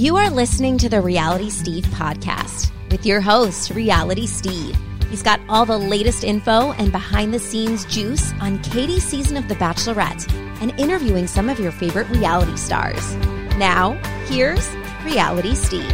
[0.00, 4.74] You are listening to the Reality Steve podcast with your host, Reality Steve.
[5.10, 9.46] He's got all the latest info and behind the scenes juice on Katie's season of
[9.46, 10.26] The Bachelorette
[10.62, 13.14] and interviewing some of your favorite reality stars.
[13.58, 13.92] Now,
[14.24, 14.66] here's
[15.04, 15.84] Reality Steve.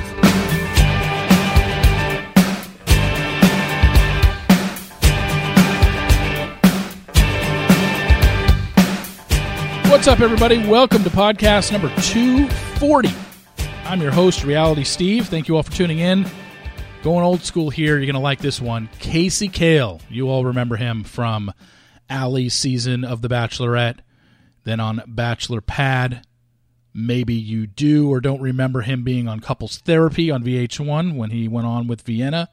[9.91, 10.59] What's up, everybody?
[10.69, 13.26] Welcome to podcast number 240.
[13.89, 15.29] I'm your host, Reality Steve.
[15.29, 16.27] Thank you all for tuning in.
[17.05, 18.89] Going old school here, you're going to like this one.
[18.99, 20.01] Kasey Kahl.
[20.11, 21.53] You all remember him from
[22.11, 23.99] Ali's season of The Bachelorette,
[24.65, 26.27] then on Bachelor Pad.
[26.93, 31.47] Maybe you do or don't remember him being on Couples Therapy on VH1 when he
[31.47, 32.49] went on with Vienna.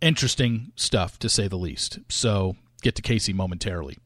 [0.00, 1.98] Interesting stuff, to say the least.
[2.08, 3.98] So, get to Kasey momentarily.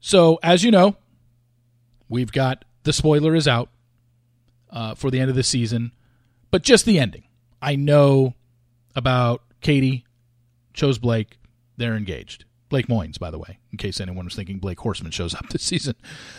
[0.00, 0.96] So, as you know,
[2.08, 3.68] we've got the spoiler is out
[4.72, 5.92] uh, for the end of the season,
[6.50, 7.24] but just the ending.
[7.60, 8.34] I know
[8.96, 10.04] about Katie
[10.72, 11.38] chose Blake.
[11.76, 12.44] They're engaged.
[12.68, 15.62] Blake Moynes, by the way, in case anyone was thinking Blake Horstmann shows up this
[15.62, 15.94] season.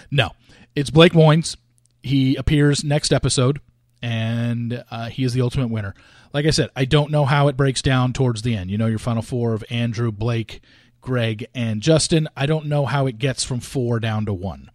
[0.09, 0.31] No,
[0.75, 1.55] it's Blake Moynes.
[2.01, 3.61] He appears next episode,
[4.01, 5.93] and uh, he is the ultimate winner.
[6.33, 8.71] Like I said, I don't know how it breaks down towards the end.
[8.71, 10.61] You know, your final four of Andrew, Blake,
[10.99, 12.27] Greg, and Justin.
[12.35, 14.71] I don't know how it gets from four down to one.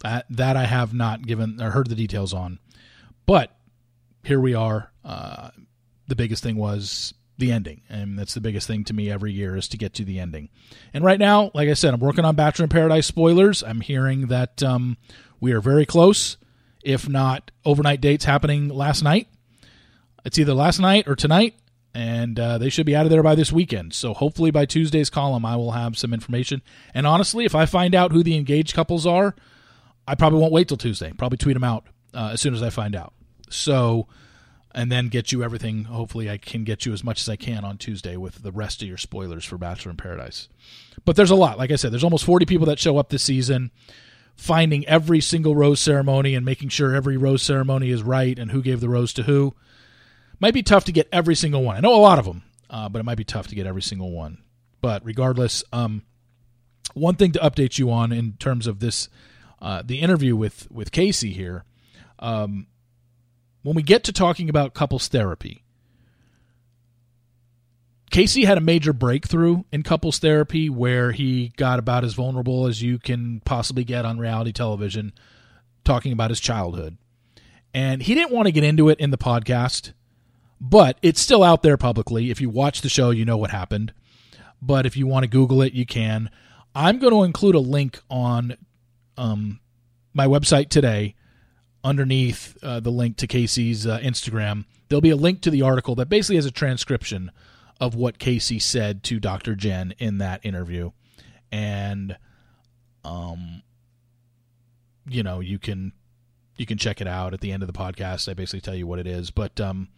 [0.00, 2.58] That, that I have not given or heard the details on.
[3.30, 3.54] But
[4.24, 4.90] here we are.
[5.04, 5.50] Uh,
[6.08, 9.56] the biggest thing was the ending, and that's the biggest thing to me every year
[9.56, 10.48] is to get to the ending.
[10.92, 13.62] And right now, like I said, I'm working on Bachelor in Paradise spoilers.
[13.62, 14.96] I'm hearing that um,
[15.38, 16.38] we are very close,
[16.82, 19.28] if not overnight dates happening last night.
[20.24, 21.54] It's either last night or tonight,
[21.94, 23.94] and uh, they should be out of there by this weekend.
[23.94, 26.62] So hopefully by Tuesday's column, I will have some information.
[26.94, 29.36] And honestly, if I find out who the engaged couples are,
[30.04, 31.12] I probably won't wait till Tuesday.
[31.16, 33.14] Probably tweet them out uh, as soon as I find out.
[33.50, 34.06] So,
[34.74, 35.84] and then get you everything.
[35.84, 38.82] Hopefully, I can get you as much as I can on Tuesday with the rest
[38.82, 40.48] of your spoilers for Bachelor in Paradise.
[41.04, 41.58] But there's a lot.
[41.58, 43.70] Like I said, there's almost 40 people that show up this season.
[44.36, 48.62] Finding every single rose ceremony and making sure every rose ceremony is right and who
[48.62, 49.54] gave the rose to who
[50.40, 51.76] might be tough to get every single one.
[51.76, 53.82] I know a lot of them, uh, but it might be tough to get every
[53.82, 54.38] single one.
[54.80, 56.02] But regardless, um,
[56.94, 59.10] one thing to update you on in terms of this,
[59.60, 61.64] uh, the interview with with Kasey here.
[62.18, 62.66] Um,
[63.62, 65.64] when we get to talking about couples therapy,
[68.10, 72.82] Kasey had a major breakthrough in couples therapy where he got about as vulnerable as
[72.82, 75.12] you can possibly get on reality television,
[75.84, 76.96] talking about his childhood.
[77.72, 79.92] And he didn't want to get into it in the podcast,
[80.60, 82.30] but it's still out there publicly.
[82.30, 83.92] If you watch the show, you know what happened.
[84.60, 86.30] But if you want to Google it, you can.
[86.74, 88.56] I'm going to include a link on
[89.16, 89.60] um,
[90.12, 91.14] my website today
[91.82, 94.64] underneath uh, the link to Kasey's uh, Instagram.
[94.88, 97.30] There'll be a link to the article that basically has a transcription
[97.80, 99.54] of what Kasey said to Dr.
[99.54, 100.90] Jen in that interview.
[101.50, 102.16] And
[103.02, 103.62] um
[105.08, 105.92] you know, you can
[106.56, 108.28] you can check it out at the end of the podcast.
[108.28, 109.88] I basically tell you what it is, but um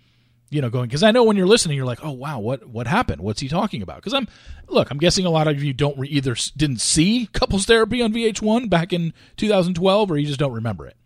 [0.48, 2.86] you know, going because I know when you're listening, you're like, oh wow, what what
[2.86, 3.22] happened?
[3.22, 3.96] What's he talking about?
[3.96, 4.28] Because I'm
[4.68, 8.12] look, I'm guessing a lot of you don't re- either didn't see couples therapy on
[8.12, 10.96] VH1 back in 2012, or you just don't remember it.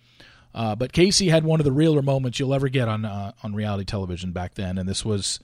[0.56, 3.55] Uh, but Kasey had one of the realer moments you'll ever get on uh, on
[3.55, 5.39] reality television back then, and this was,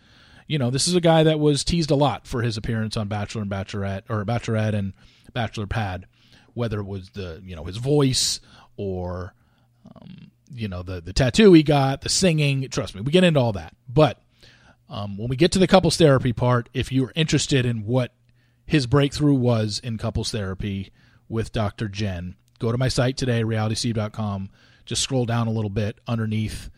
[0.47, 3.09] you know, this is a guy that was teased a lot for his appearance on
[3.09, 4.95] Bachelor and Bachelorette or Bachelorette and
[5.35, 6.07] Bachelor Pad,
[6.55, 8.41] whether it was the you know his voice
[8.79, 9.35] or
[9.95, 12.67] um, you know the the tattoo he got, the singing.
[12.71, 13.77] Trust me, we get into all that.
[13.87, 14.19] But
[14.89, 18.15] um, when we get to the couples therapy part, if you're interested in what
[18.65, 20.91] his breakthrough was in couples therapy
[21.29, 21.89] with Dr.
[21.89, 24.49] Jen, go to my site today, realitysteve.com
[24.85, 26.71] just scroll down a little bit underneath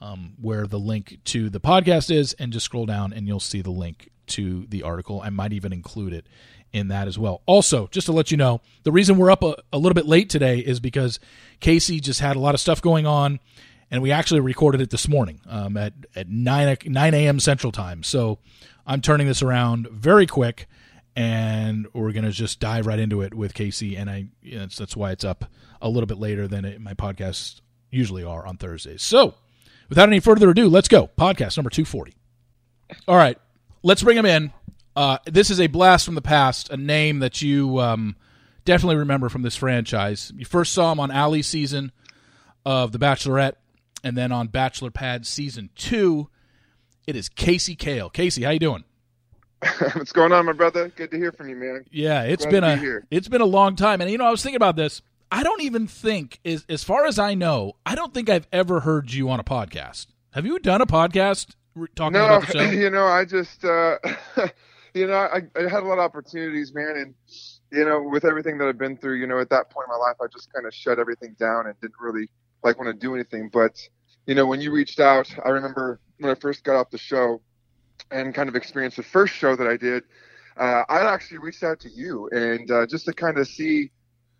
[0.00, 3.62] um, where the link to the podcast is, and just scroll down and you'll see
[3.62, 5.20] the link to the article.
[5.20, 6.26] I might even include it
[6.72, 7.42] in that as well.
[7.46, 10.30] Also, just to let you know, the reason we're up a, a little bit late
[10.30, 11.20] today is because
[11.60, 13.40] Kasey just had a lot of stuff going on,
[13.90, 17.38] and we actually recorded it this morning um, at at nine nine a.m.
[17.38, 18.02] Central Time.
[18.02, 18.38] So
[18.86, 20.66] I'm turning this around very quick,
[21.14, 23.98] and we're gonna just dive right into it with Kasey.
[23.98, 25.44] And I you know, that's why it's up
[25.80, 27.60] a little bit later than it, my podcasts
[27.90, 29.02] usually are on Thursdays.
[29.02, 29.34] So,
[29.88, 31.10] without any further ado, let's go.
[31.18, 32.14] Podcast number 240.
[33.06, 33.38] All right,
[33.82, 34.52] let's bring him in.
[34.94, 38.16] Uh, this is a blast from the past, a name that you um,
[38.64, 40.32] definitely remember from this franchise.
[40.36, 41.92] You first saw him on Ali's season
[42.64, 43.54] of The Bachelorette,
[44.04, 46.28] and then on Bachelor Pad season two.
[47.06, 48.10] It is Kasey Kahl.
[48.10, 48.84] Kasey, how you doing?
[49.94, 50.88] What's going on, my brother?
[50.88, 51.84] Good to hear from you, man.
[51.90, 53.06] Yeah, it's Glad been to a be here.
[53.10, 55.02] it's been a long time, and you know I was thinking about this.
[55.30, 58.80] I don't even think, as as far as I know, I don't think I've ever
[58.80, 60.06] heard you on a podcast.
[60.32, 61.54] Have you done a podcast
[61.94, 62.70] talking no, about the show?
[62.70, 63.98] you know, I just, uh,
[64.94, 67.14] you know, I, I had a lot of opportunities, man, and
[67.70, 70.04] you know, with everything that I've been through, you know, at that point in my
[70.04, 72.28] life, I just kind of shut everything down and didn't really
[72.64, 73.48] like want to do anything.
[73.48, 73.78] But
[74.26, 77.40] you know, when you reached out, I remember when I first got off the show
[78.12, 80.04] and kind of experienced the first show that I did.
[80.56, 83.90] Uh, I actually reached out to you and uh, just to kind of see,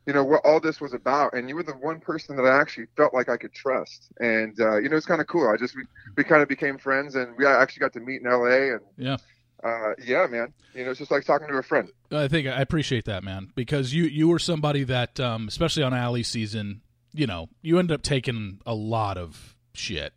[0.07, 1.33] you know, what all this was about.
[1.33, 4.13] And you were the one person that I actually felt like I could trust.
[4.21, 5.49] And uh, you know, it's kind of cool.
[5.49, 5.85] I just we,
[6.17, 8.73] we kind of became friends, and we actually got to meet in L.A.
[8.73, 9.17] And yeah.
[9.65, 10.53] Uh, yeah, man.
[10.75, 11.89] You know, it's just like talking to a friend.
[12.11, 15.95] I think I appreciate that, man, because you you were somebody that, um, especially on
[15.95, 16.83] Ali season,
[17.13, 20.13] you know, you ended up taking a lot of shit,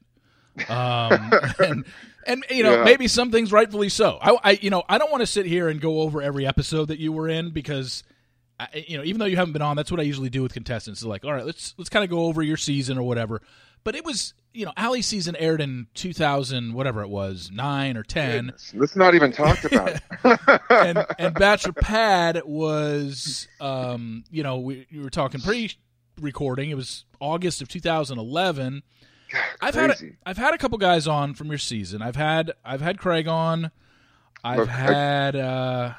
[0.69, 1.85] um, and
[2.27, 2.83] and you know Yeah.
[2.83, 4.17] maybe some things rightfully so.
[4.21, 6.85] I, I you know I don't want to sit here and go over every episode
[6.89, 8.03] that you were in because.
[8.57, 10.53] I, you know, even though you haven't been on, that's what I usually do with
[10.53, 11.01] contestants.
[11.01, 13.41] Is like, all right, let's let's kind of go over your season or whatever.
[13.83, 18.03] But it was, you know, Ali season aired in 2000, whatever it was, nine or
[18.03, 19.89] ten, Goodness, Let's not even talk about
[20.23, 20.61] it.
[20.69, 26.69] and and Bachelor Pad was, um, you know, we, we were talking pre-recording.
[26.69, 28.83] It was August of 2011.
[29.61, 29.95] I've had a.
[30.25, 32.01] I've had a couple guys on from your season.
[32.01, 33.71] I've had I've had Craig on.
[34.43, 35.93] I've Look, I- had uh,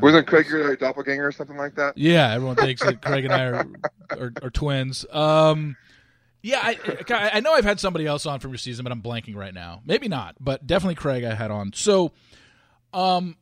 [0.00, 1.96] Wasn't Craig your doppelganger or something like that?
[1.96, 2.32] yeah.
[2.32, 3.66] Everyone thinks that Craig and I are
[4.10, 5.06] are, are twins.
[5.10, 5.76] Um,
[6.42, 9.34] yeah, I, I know I've had somebody else on from your season, but I'm blanking
[9.36, 9.82] right now.
[9.84, 11.72] Maybe not, but definitely Craig I had on.
[11.74, 12.12] So,
[12.94, 13.36] um,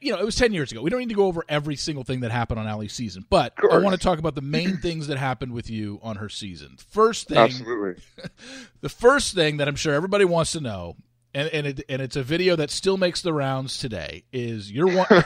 [0.00, 0.82] you know, it was ten years ago.
[0.82, 3.54] We don't need to go over every single thing that happened on Ali's season, but
[3.70, 6.76] I want to talk about the main things that happened with you on her season.
[6.90, 8.02] First thing, Absolutely.
[8.80, 10.96] the first thing that I'm sure everybody wants to know,
[11.34, 14.86] and and it, and it's a video that still makes the rounds today, is your
[14.86, 15.06] one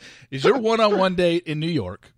[0.30, 2.12] is your one on one date in New York,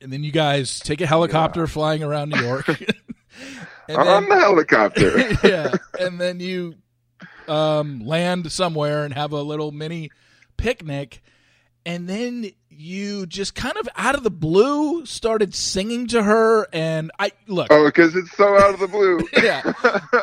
[0.00, 4.38] and then you guys take a helicopter flying around New York, and I'm on the
[4.38, 5.18] helicopter.
[5.46, 6.74] yeah, and then you
[7.48, 10.10] um, land somewhere and have a little mini
[10.56, 11.22] picnic,
[11.84, 17.10] and then you just kind of out of the blue started singing to her, and
[17.18, 17.68] I look.
[17.70, 19.20] oh, because it's so out of the blue.
[19.42, 19.62] yeah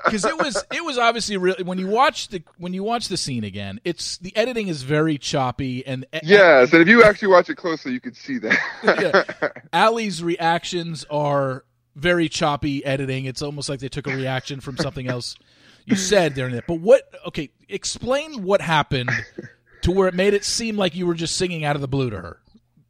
[0.05, 3.17] because it was it was obviously really when you watch the when you watch the
[3.17, 7.49] scene again it's the editing is very choppy and Yes, and if you actually watch
[7.49, 8.59] it closely, you could see that.
[9.43, 9.49] Yeah.
[9.73, 11.63] Ali's reactions are
[11.95, 15.35] very choppy editing it's almost like they took a reaction from something else
[15.85, 19.11] you said during it but what okay explain what happened
[19.83, 22.09] to where it made it seem like you were just singing out of the blue
[22.09, 22.39] to her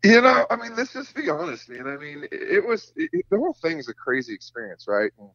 [0.04, 1.88] You know, I mean, let's just be honest, man.
[1.88, 5.12] I mean, it, was it, the whole thing's a crazy experience, right?
[5.18, 5.30] And,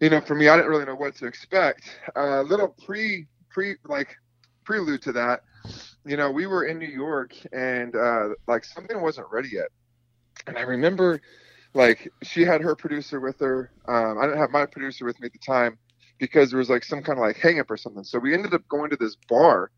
[0.00, 1.82] you know, for me, I didn't really know what to expect.
[2.16, 4.16] A uh, little pre pre like
[4.64, 5.42] prelude to that,
[6.06, 9.68] you know, we were in New York and uh, like something wasn't ready yet,
[10.46, 11.20] and I remember
[11.74, 13.70] like she had her producer with her.
[13.86, 15.78] Um, I didn't have my producer with me at the time
[16.20, 18.04] because there was like some kind of like hang up or something.
[18.04, 19.70] So we ended up going to this bar,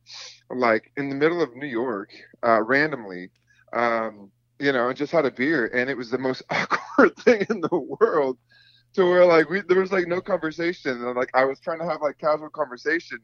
[0.50, 2.10] like in the middle of New York,
[2.44, 3.30] uh, randomly
[3.72, 7.46] um, you know, and just had a beer, and it was the most awkward thing
[7.50, 8.38] in the world.
[8.94, 11.86] To where like we there was like no conversation, and like I was trying to
[11.86, 13.18] have like casual conversation,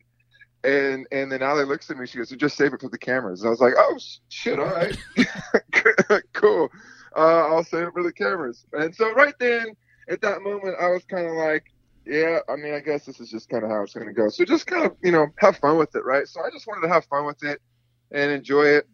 [0.64, 2.98] and and then Ali looks at me, she goes, "So "Just save it for the
[2.98, 3.98] cameras." And I was like, "Oh
[4.30, 4.96] shit, all right,
[6.32, 6.70] cool,
[7.14, 9.76] uh, I'll save it for the cameras." And so right then,
[10.08, 11.64] at that moment, I was kind of like,
[12.08, 14.28] "Yeah, I mean, I guess this is just kind of how it's going to go."
[14.28, 16.26] So just kind of you know have fun with it, right?
[16.26, 17.60] So I just wanted to have fun with it
[18.10, 18.88] and enjoy it.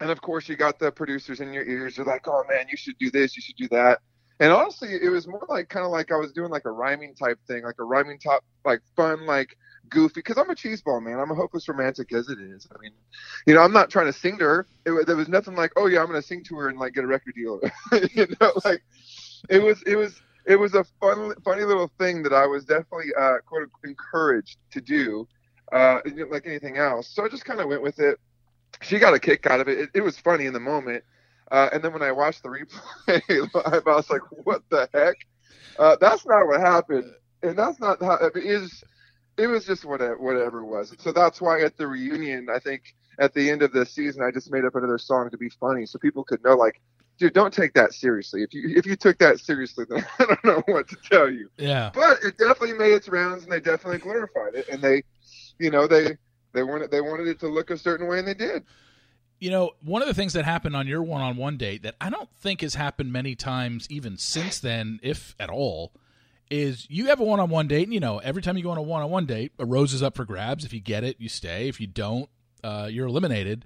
[0.00, 1.96] And of course you got the producers in your ears.
[1.96, 4.00] They're like oh man you should do this you should do that.
[4.40, 7.14] And honestly it was more like kind of like i was doing like a rhyming
[7.14, 9.56] type thing like a rhyming top like fun like
[9.88, 11.18] goofy because i'm a cheeseball man.
[11.18, 12.68] I'm a hopeless romantic as it is.
[12.72, 12.92] I mean
[13.46, 14.66] you know i'm not trying to sing to her.
[14.86, 16.94] It, there was nothing like oh yeah i'm going to sing to her and like
[16.94, 17.60] get a record deal.
[18.14, 18.82] You know like
[19.48, 23.12] it was it was it was a fun funny little thing that i was definitely
[23.20, 25.28] uh quote encouraged to do
[25.72, 26.00] uh
[26.30, 28.18] like anything else so i just kind of went with it
[28.82, 29.78] she got a kick out of it.
[29.78, 31.04] It, it was funny in the moment.
[31.50, 35.16] Uh, and then when I watched the replay, live, I was like, "What the heck?
[35.78, 37.10] Uh, that's not what happened,
[37.42, 38.84] and that's not how it is."
[39.38, 40.94] It was just whatever, whatever it was.
[40.98, 44.32] So that's why at the reunion, I think at the end of the season, I
[44.32, 46.80] just made up another song to be funny, so people could know, like,
[47.18, 48.42] dude, don't take that seriously.
[48.42, 51.50] If you if you took that seriously, then I don't know what to tell you
[51.58, 55.02] yeah but it definitely made its rounds and they definitely glorified it and they
[55.58, 56.16] you know they
[56.52, 58.64] they wanted they wanted it to look a certain way and they did
[59.40, 61.94] You know, one of the things that happened on your one on one date that
[62.00, 65.92] I don't think has happened many times, even since then, if at all,
[66.50, 68.70] is you have a one on one date, and you know, every time you go
[68.70, 70.64] on a one on one date, a rose is up for grabs.
[70.64, 71.68] If you get it, you stay.
[71.68, 72.28] If you don't,
[72.64, 73.64] uh, you're eliminated.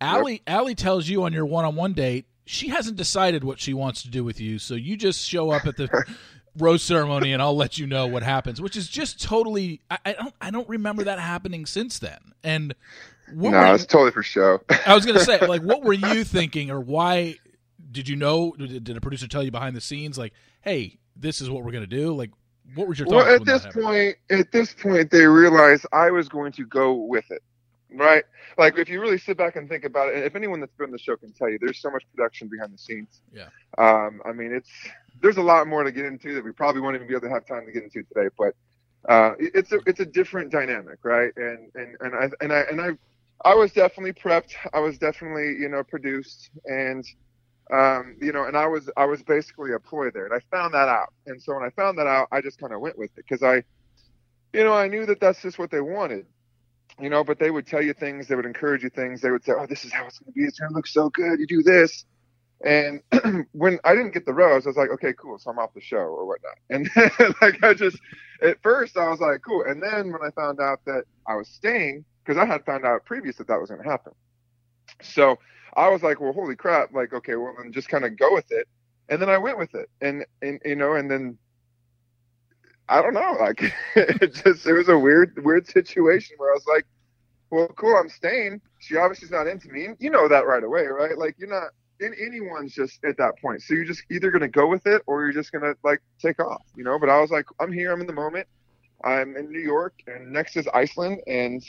[0.00, 3.74] Ali, Ali tells you on your one on one date, she hasn't decided what she
[3.74, 5.88] wants to do with you, so you just show up at the
[6.58, 10.12] rose ceremony and I'll let you know what happens, which is just totally I, I
[10.12, 12.18] don't I don't remember that happening since then.
[12.42, 12.74] And
[13.32, 14.60] what no, it's totally for show.
[14.86, 17.36] I was gonna say, like, what were you thinking, or why
[17.90, 18.52] did you know?
[18.58, 20.32] Did, did a producer tell you behind the scenes, like,
[20.62, 22.14] hey, this is what we're gonna do?
[22.14, 22.30] Like,
[22.74, 23.26] what was your thoughts?
[23.26, 27.30] Well, at this point, at this point, they realized I was going to go with
[27.30, 27.42] it,
[27.94, 28.24] right?
[28.58, 30.86] Like, if you really sit back and think about it, and if anyone that's been
[30.86, 33.20] on the show can tell you, there's so much production behind the scenes.
[33.32, 33.48] Yeah.
[33.78, 34.70] Um, I mean, it's
[35.20, 37.30] there's a lot more to get into that we probably won't even be able to
[37.30, 38.54] have time to get into today, but.
[39.08, 41.32] Uh, it's a it's a different dynamic, right?
[41.36, 42.90] And and and I and I and I
[43.44, 44.54] I was definitely prepped.
[44.72, 47.04] I was definitely, you know, produced and
[47.72, 50.26] um, you know, and I was I was basically a ploy there.
[50.26, 51.12] And I found that out.
[51.26, 53.42] And so when I found that out, I just kind of went with it because
[53.42, 53.64] I
[54.52, 56.26] you know, I knew that that's just what they wanted.
[57.00, 59.20] You know, but they would tell you things, they would encourage you things.
[59.20, 60.44] They would say, "Oh, this is how it's going to be.
[60.44, 61.40] It's going to look so good.
[61.40, 62.04] You do this."
[62.64, 63.02] And
[63.52, 65.38] when I didn't get the rose, I was like, "Okay, cool.
[65.38, 67.98] So I'm off the show or whatnot." And then, like I just
[68.42, 71.48] at first I was like, "Cool." And then when I found out that I was
[71.48, 74.12] staying, because I had found out previous that that was going to happen.
[75.02, 75.38] So
[75.76, 76.92] I was like, well, holy crap!
[76.92, 78.68] Like, okay, well, then just kind of go with it.
[79.08, 81.38] And then I went with it, and and you know, and then
[82.88, 83.62] I don't know, like
[83.96, 86.86] it just it was a weird weird situation where I was like,
[87.50, 88.60] well, cool, I'm staying.
[88.80, 89.88] She obviously's not into me.
[89.98, 91.16] You know that right away, right?
[91.16, 91.70] Like you're not
[92.00, 93.62] in anyone's just at that point.
[93.62, 96.62] So you're just either gonna go with it or you're just gonna like take off,
[96.76, 96.98] you know.
[96.98, 98.46] But I was like, I'm here, I'm in the moment.
[99.04, 101.62] I'm in New York, and next is Iceland, and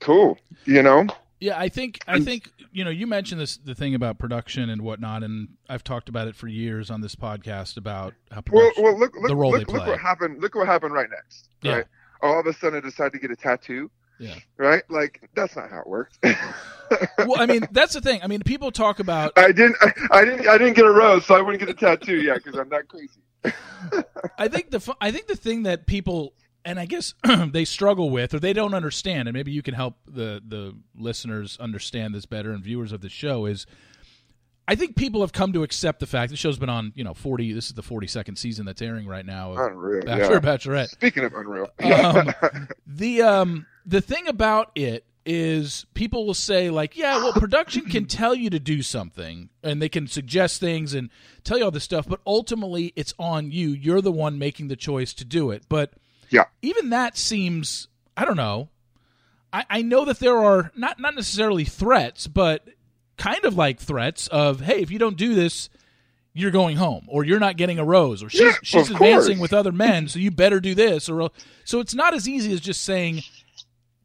[0.00, 1.04] cool you know
[1.40, 4.82] yeah i think i think you know you mentioned this the thing about production and
[4.82, 8.98] whatnot and i've talked about it for years on this podcast about how well, well
[8.98, 11.76] look look, the role look, look what happened look what happened right next yeah.
[11.76, 11.84] right?
[12.22, 13.90] All of a sudden i decided to get a tattoo.
[14.18, 14.34] Yeah.
[14.58, 14.82] Right?
[14.90, 16.18] Like that's not how it works.
[17.18, 18.20] Well i mean that's the thing.
[18.20, 21.24] I mean people talk about i didn't I, I didn't i didn't get a rose
[21.24, 23.20] so i wouldn't get a tattoo yet because i'm not crazy.
[24.38, 27.14] I think the I think the thing that people and I guess
[27.52, 31.56] they struggle with, or they don't understand, and maybe you can help the the listeners
[31.60, 33.66] understand this better and viewers of the show is.
[34.68, 37.12] I think people have come to accept the fact the show's been on, you know,
[37.12, 37.52] forty.
[37.52, 39.52] This is the forty second season that's airing right now.
[39.54, 40.40] unreal, Bachelor, yeah.
[40.40, 40.88] Bachelorette.
[40.90, 42.32] Speaking of unreal, um,
[42.86, 48.04] the um the thing about it is people will say like, yeah, well, production can
[48.06, 51.10] tell you to do something and they can suggest things and
[51.44, 53.70] tell you all this stuff, but ultimately it's on you.
[53.70, 55.64] You're the one making the choice to do it.
[55.68, 55.92] But
[56.30, 56.44] yeah.
[56.62, 58.68] Even that seems I don't know.
[59.52, 62.68] I, I know that there are not not necessarily threats, but
[63.16, 65.68] kind of like threats of, hey, if you don't do this,
[66.32, 69.52] you're going home, or you're not getting a rose, or she's yeah, she's advancing with
[69.52, 71.30] other men, so you better do this, or
[71.64, 73.22] so it's not as easy as just saying,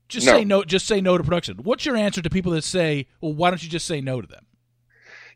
[0.08, 0.34] just no.
[0.34, 1.58] say no, just say no to production.
[1.58, 4.27] What's your answer to people that say, well, why don't you just say no to
[4.27, 4.46] them?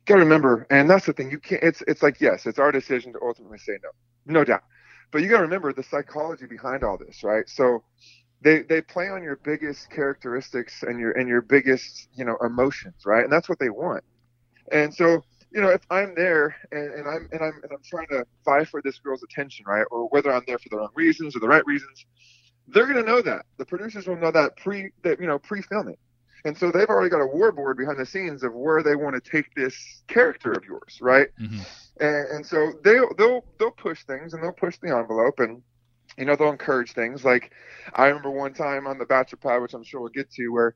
[0.05, 1.29] Got to remember, and that's the thing.
[1.29, 1.61] You can't.
[1.61, 3.89] It's it's like yes, it's our decision to ultimately say no,
[4.25, 4.63] no doubt.
[5.11, 7.47] But you got to remember the psychology behind all this, right?
[7.49, 7.83] So
[8.41, 13.05] they they play on your biggest characteristics and your and your biggest you know emotions,
[13.05, 13.23] right?
[13.23, 14.03] And that's what they want.
[14.71, 18.07] And so you know if I'm there and, and I'm and I'm and I'm trying
[18.09, 19.85] to vie for this girl's attention, right?
[19.91, 22.05] Or whether I'm there for the wrong reasons or the right reasons,
[22.67, 23.45] they're to know that.
[23.57, 25.97] The producers will know that pre that you know pre filming.
[26.45, 29.21] And so they've already got a war board behind the scenes of where they want
[29.21, 31.27] to take this character of yours, right?
[31.39, 31.59] Mm-hmm.
[31.99, 35.61] And, and so they'll they'll they'll push things and they'll push the envelope and
[36.17, 37.25] you know they'll encourage things.
[37.25, 37.51] Like
[37.93, 40.75] I remember one time on the Bachelor Pad, which I'm sure we'll get to, where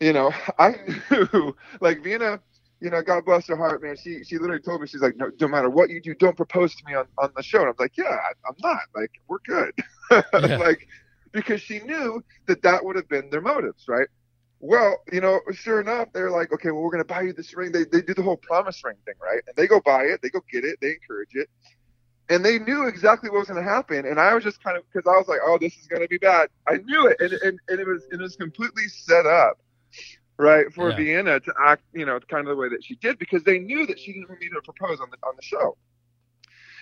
[0.00, 0.74] you know I
[1.10, 2.40] knew like Vienna
[2.80, 3.96] you know, God bless her heart, man.
[3.96, 6.74] She she literally told me she's like, no, no matter what you do, don't propose
[6.76, 7.60] to me on on the show.
[7.60, 8.82] And I'm like, yeah, I, am not.
[8.94, 9.72] Like, we're good.
[10.10, 10.56] Yeah.
[10.56, 10.88] like,
[11.32, 14.08] because she knew that that would have been their motives, right?
[14.60, 17.54] Well, you know, sure enough, they're like, okay, well, we're going to buy you this
[17.54, 17.70] ring.
[17.70, 19.40] They, they do the whole promise ring thing, right?
[19.46, 21.48] And they go buy it, they go get it, they encourage it.
[22.28, 24.04] And they knew exactly what was going to happen.
[24.04, 26.08] And I was just kind of, because I was like, oh, this is going to
[26.08, 26.50] be bad.
[26.66, 27.16] I knew it.
[27.20, 29.58] And, and, and it was it was completely set up,
[30.36, 30.96] right, for yeah.
[30.96, 33.86] Vienna to act, you know, kind of the way that she did because they knew
[33.86, 35.76] that she didn't need to propose on the, on the show.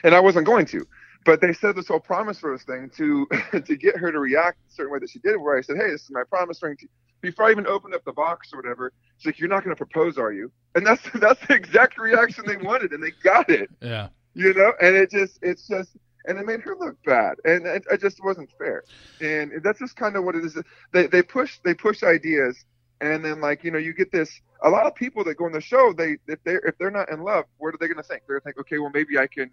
[0.03, 0.87] And I wasn't going to
[1.27, 3.27] but they said this whole promise rose thing to
[3.67, 5.91] to get her to react a certain way that she did where i said hey
[5.91, 6.87] this is my promise ring to,
[7.21, 9.85] before I even opened up the box or whatever, she's like, you're not going to
[9.85, 10.51] propose, are you?
[10.75, 13.71] And that's that's the exact reaction they wanted, and they got it.
[13.81, 14.09] Yeah.
[14.35, 17.85] You know, and it just, it's just, and it made her look bad, and it,
[17.91, 18.85] it just wasn't fair.
[19.21, 20.59] And that's just kind of what it is.
[20.93, 22.65] They they push they push ideas,
[23.01, 24.41] and then like you know you get this.
[24.63, 27.11] A lot of people that go on the show, they if they if they're not
[27.11, 28.23] in love, what are they going to think?
[28.27, 29.51] They're going to think, okay, well maybe I can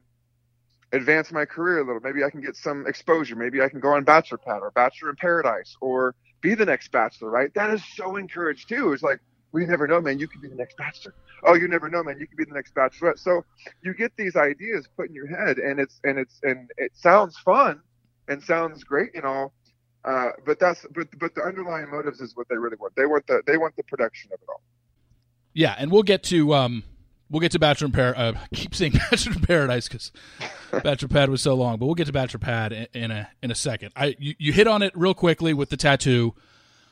[0.93, 2.01] advance my career a little.
[2.01, 3.35] Maybe I can get some exposure.
[3.35, 6.91] Maybe I can go on Bachelor Pad or Bachelor in Paradise or be the next
[6.91, 7.53] bachelor, right?
[7.55, 8.93] That is so encouraged too.
[8.93, 9.19] It's like,
[9.51, 10.19] we never know, man.
[10.19, 11.13] You could be the next bachelor.
[11.43, 12.17] Oh, you never know, man.
[12.19, 13.19] You could be the next bachelorette.
[13.19, 13.43] So
[13.83, 17.38] you get these ideas put in your head, and it's and it's and it sounds
[17.38, 17.81] fun
[18.27, 19.53] and sounds great and all.
[20.05, 22.95] Uh, but that's but but the underlying motives is what they really want.
[22.95, 24.62] They want the they want the production of it all.
[25.53, 26.83] Yeah, and we'll get to um
[27.33, 28.35] we'll get to Bachelor in Paradise.
[28.35, 30.11] Uh, keep saying Bachelor in Paradise because
[30.71, 33.51] Bachelor Pad was so long, but we'll get to Bachelor Pad in, in a in
[33.51, 33.91] a second.
[33.97, 36.35] I you, you hit on it real quickly with the tattoo.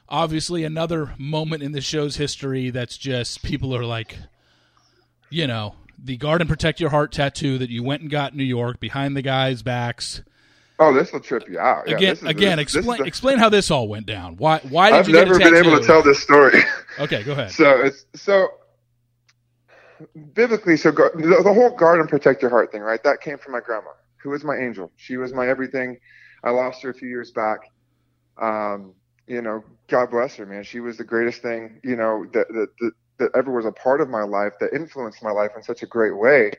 [0.10, 4.18] Obviously, another moment in the show's history that's just people are like,
[5.30, 8.38] you know, the guard and protect your heart tattoo that you went and got in
[8.38, 10.22] New York behind the guys' backs.
[10.80, 11.88] Oh, this will trip you out.
[11.88, 14.36] Yeah, again, this is- again, this- this is explain explain how this all went down.
[14.38, 16.60] Why why did I've you get never a been able to tell this story.
[17.00, 17.52] Okay, go ahead.
[17.62, 18.50] So it's so
[20.34, 20.78] biblically.
[20.78, 23.04] So the, the whole guard and protect your heart thing, right?
[23.04, 23.92] That came from my grandma,
[24.22, 24.92] who was my angel.
[24.98, 25.98] She was my everything.
[26.44, 27.60] I lost her a few years back.
[28.42, 28.94] Um,
[29.28, 30.64] you know, God bless her, man.
[30.64, 34.02] She was the greatest thing, you know, that that that, that ever was a part
[34.02, 36.52] of my life, that influenced my life in such a great way.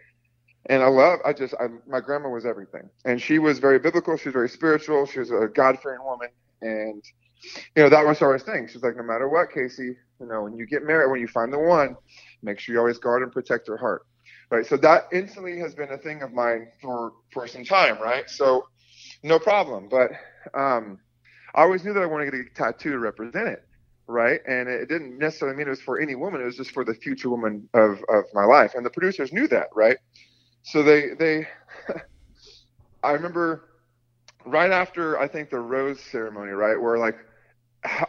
[0.66, 4.16] And I love, I just, I, my grandma was everything, and she was very biblical.
[4.16, 5.06] She was very spiritual.
[5.06, 6.28] She was a God-fearing woman,
[6.61, 7.02] and
[7.75, 8.68] you know that was our thing.
[8.68, 11.52] She's like, no matter what, Kasey, you know, when you get married, when you find
[11.52, 11.96] the one,
[12.42, 14.02] make sure you always guard and protect your heart,
[14.50, 14.66] right?
[14.66, 18.28] So that instantly has been a thing of mine for for some time, right?
[18.28, 18.64] So
[19.22, 20.11] no problem, but
[20.54, 20.99] um,
[21.54, 23.61] I always knew that I wanted to get a tattoo to represent it,
[24.08, 24.40] right?
[24.46, 26.94] And it didn't necessarily mean it was for any woman; it was just for the
[26.94, 29.96] future woman of of my life, and the producers knew that, right?
[30.62, 31.46] So they they,
[33.02, 33.68] I remember
[34.46, 37.16] right after I think the rose ceremony, right, where like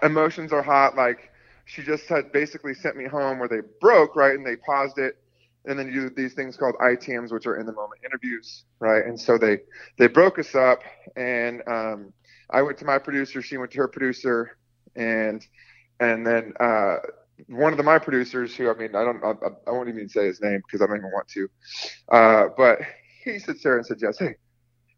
[0.03, 1.31] emotions are hot, like
[1.65, 5.17] she just had basically sent me home where they broke, right, and they paused it,
[5.65, 9.05] and then you do these things called ITMs, which are in the moment interviews, right,
[9.05, 9.59] and so they
[9.97, 10.83] they broke us up,
[11.15, 12.13] and um,
[12.49, 14.57] I went to my producer, she went to her producer,
[14.95, 15.45] and
[15.99, 16.97] and then uh,
[17.47, 19.33] one of the my producers, who I mean, I don't, I,
[19.67, 21.49] I won't even say his name because I don't even want to,
[22.11, 22.79] uh, but
[23.23, 24.35] he sits there and said, "Yes, hey,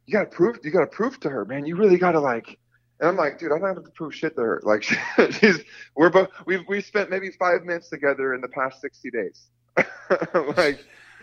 [0.06, 1.65] you gotta prove, you gotta prove to her, man.
[1.65, 2.58] You really gotta like."
[2.99, 4.62] And I'm like, dude, I don't have to prove shit to her.
[4.63, 4.84] Like,
[5.31, 5.60] she's,
[5.95, 9.47] we're both, we've, we've spent maybe five minutes together in the past 60 days.
[10.58, 10.79] like,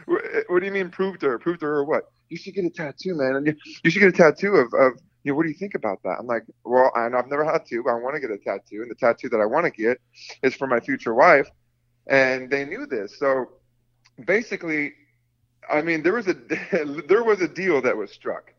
[0.06, 1.38] what do you mean prove to her?
[1.38, 2.10] Prove to her or what?
[2.28, 3.36] You should get a tattoo, man.
[3.36, 5.74] And you, you should get a tattoo of, of, you know, what do you think
[5.74, 6.16] about that?
[6.18, 8.82] I'm like, well, I, I've never had to, but I want to get a tattoo.
[8.82, 10.00] And the tattoo that I want to get
[10.42, 11.48] is for my future wife.
[12.06, 13.18] And they knew this.
[13.18, 13.46] So
[14.26, 14.92] basically,
[15.70, 16.34] I mean, there was a,
[17.08, 18.52] there was a deal that was struck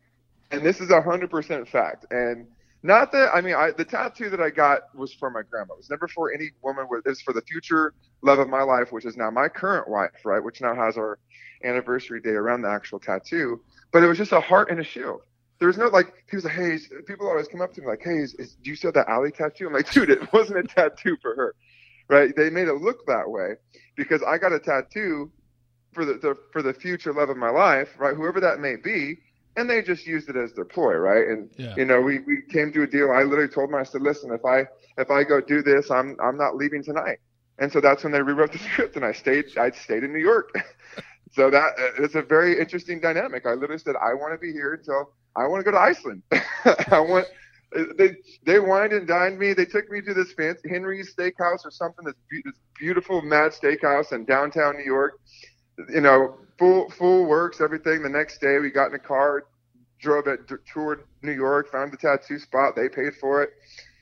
[0.54, 2.06] and this is a hundred percent fact.
[2.12, 2.48] And
[2.84, 5.74] not that I mean, I, the tattoo that I got was for my grandma.
[5.74, 6.86] It was never for any woman.
[6.92, 10.26] It was for the future love of my life, which is now my current wife,
[10.26, 10.44] right?
[10.44, 11.18] Which now has our
[11.64, 13.62] anniversary day around the actual tattoo.
[13.94, 15.22] But it was just a heart and a shield.
[15.60, 18.18] There was no like people say, hey, people always come up to me like, hey,
[18.18, 19.68] is, is, do you still have that Ali tattoo?
[19.68, 21.56] I'm like, dude, it wasn't a tattoo for her,
[22.10, 22.36] right?
[22.36, 23.54] They made it look that way
[23.96, 25.32] because I got a tattoo
[25.94, 28.16] for the, the for the future love of my life, right?
[28.16, 29.20] Whoever that may be,
[29.56, 31.28] and they just used it as their ploy, right?
[31.28, 31.76] And Yeah.
[31.78, 33.12] you know, we, we came to a deal.
[33.12, 34.66] I literally told them, I said, listen, if I
[34.98, 37.18] if I go do this, I'm I'm not leaving tonight.
[37.60, 40.20] And so that's when they rewrote the script, and I stayed I stayed in New
[40.20, 40.50] York.
[41.34, 43.46] so that uh, it's a very interesting dynamic.
[43.46, 46.24] I literally said, I want to be here until I want to go to Iceland.
[46.92, 47.28] I want.
[47.98, 49.54] They they wined and dined me.
[49.54, 52.06] They took me to this fancy Henry's Steakhouse or something.
[52.06, 55.14] This, be- this beautiful Mad Steakhouse in downtown New York.
[55.90, 58.04] You know, full full works everything.
[58.04, 59.46] The next day we got in a car,
[60.00, 62.76] drove it, toured New York, found the tattoo spot.
[62.76, 63.52] They paid for it.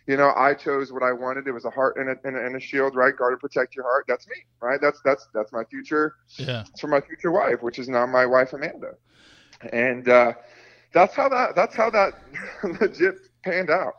[0.08, 1.48] You know, I chose what I wanted.
[1.48, 3.16] It was a heart and a, and a, and a shield, right?
[3.16, 4.06] Guard and protect your heart.
[4.08, 4.82] That's me, right?
[4.82, 6.16] That's that's that's my future.
[6.38, 6.66] Yeah.
[6.70, 8.96] It's for my future wife, which is now my wife Amanda.
[9.72, 10.34] And uh,
[10.94, 12.14] that's how that that's how that
[12.82, 13.94] legit panned out.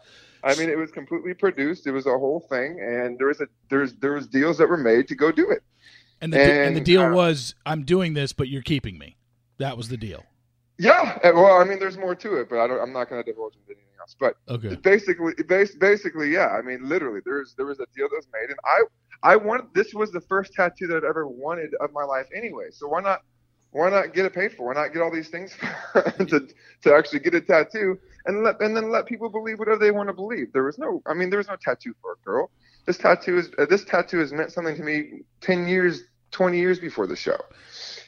[0.45, 1.87] I mean, it was completely produced.
[1.87, 4.77] It was a whole thing, and there was a there's there was deals that were
[4.77, 5.63] made to go do it.
[6.23, 9.17] And the and, the deal uh, was I'm doing this, but you're keeping me.
[9.59, 10.25] That was the deal.
[10.79, 13.23] Yeah, uh, well, I mean, there's more to it, but I don't, I'm not going
[13.23, 14.17] to divulge into anything else.
[14.19, 14.75] But Okay.
[14.77, 16.49] basically, bas- basically, yeah.
[16.49, 19.67] I mean, literally, there's there was a deal that was made, and I I wanted
[19.75, 22.67] this was the first tattoo that I've ever wanted of my life anyway.
[22.71, 23.21] So why not
[23.73, 24.69] why not get it paid for?
[24.69, 25.57] Why not get all these things
[25.95, 26.49] to
[26.83, 30.09] to actually get a tattoo and let and then let people believe whatever they want
[30.09, 30.53] to believe.
[30.53, 32.51] There was no, I mean, there was no tattoo for a girl.
[32.87, 36.81] This tattoo is uh, this tattoo has meant something to me ten years, twenty years
[36.81, 37.39] before the show.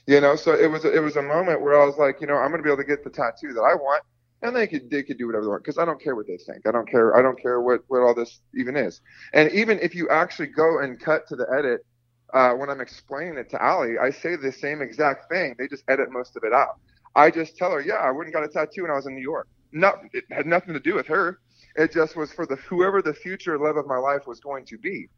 [0.06, 2.36] You know, so it was it was a moment where I was like, you know,
[2.36, 4.02] I'm gonna be able to get the tattoo that I want,
[4.42, 6.36] and they could they could do whatever they want because I don't care what they
[6.36, 6.66] think.
[6.66, 7.16] I don't care.
[7.16, 9.00] I don't care what what all this even is.
[9.32, 11.86] And even if you actually go and cut to the edit
[12.34, 15.54] uh, when I'm explaining it to Ali, I say the same exact thing.
[15.58, 16.80] They just edit most of it out.
[17.16, 19.22] I just tell her, yeah, I wouldn't got a tattoo when I was in New
[19.22, 19.46] York.
[19.72, 21.38] Not it had nothing to do with her.
[21.76, 24.78] It just was for the whoever the future love of my life was going to
[24.78, 25.08] be.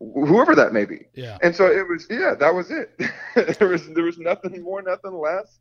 [0.00, 1.06] Whoever that may be.
[1.14, 1.38] Yeah.
[1.42, 2.90] And so it was, yeah, that was it.
[3.58, 5.58] there was there was nothing more, nothing less,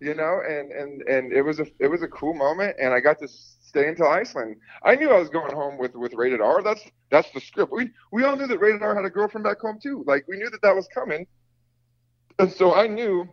[0.00, 0.40] you know.
[0.46, 3.28] And and and it was a it was a cool moment, and I got to
[3.28, 4.56] stay until Iceland.
[4.84, 6.62] I knew I was going home with with Rated R.
[6.62, 7.72] That's that's the script.
[7.72, 10.04] We we all knew that Rated R had a girlfriend back home too.
[10.06, 11.26] Like we knew that that was coming,
[12.38, 13.28] and so I knew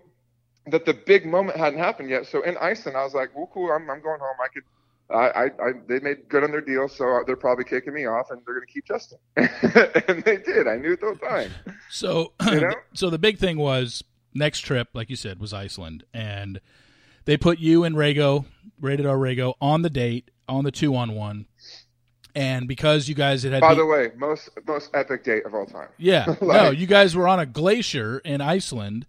[0.68, 2.26] that the big moment hadn't happened yet.
[2.26, 3.72] So in Iceland, I was like, well, cool.
[3.72, 4.38] I'm I'm going home.
[4.44, 4.64] I could.
[5.10, 8.30] I, I, I, they made good on their deal, so they're probably kicking me off,
[8.30, 10.68] and they're going to keep Justin, and they did.
[10.68, 11.52] I knew it the whole time.
[11.90, 12.74] So, You know?
[12.94, 16.60] so the big thing was next trip, like you said, was Iceland, and
[17.26, 18.46] they put you and Rego,
[18.82, 21.46] rated R Rego, on the date on the two on one,
[22.36, 25.54] and because you guys had had By beat- the way, most most epic date of
[25.54, 29.06] all time, yeah, no, you guys were on a glacier in Iceland.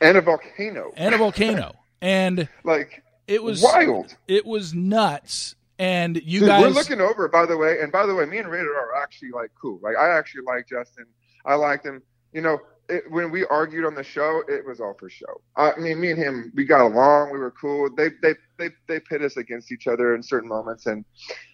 [0.00, 4.16] And a volcano, and a volcano, and like it was wild.
[4.28, 8.06] it was nuts, and you Dude, guys we're looking over, by the way, and by
[8.06, 9.78] the way, me and Rated are actually like cool.
[9.82, 11.06] Like I actually like Justin.
[11.44, 12.02] I liked him.
[12.32, 12.58] You know,
[12.88, 15.40] it, when we argued on the show, it was all for show.
[15.56, 17.32] I mean, me and him, we got along.
[17.32, 17.88] We were cool.
[17.94, 21.04] They they they they pit us against each other in certain moments, and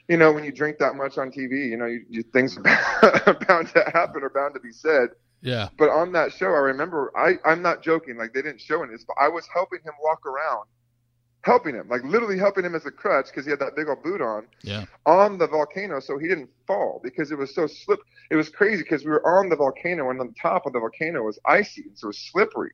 [0.08, 2.56] you know, when you drink that much on TV, you know, you, you things
[3.02, 5.10] are bound to happen or bound to be said.
[5.42, 8.16] yeah But on that show, I remember I I'm not joking.
[8.16, 10.64] Like they didn't show this, but I was helping him walk around,
[11.42, 14.02] helping him, like literally helping him as a crutch because he had that big old
[14.02, 18.00] boot on yeah on the volcano so he didn't fall because it was so slip.
[18.30, 20.78] It was crazy because we were on the volcano and on the top of the
[20.78, 22.72] volcano was icy and so it was slippery.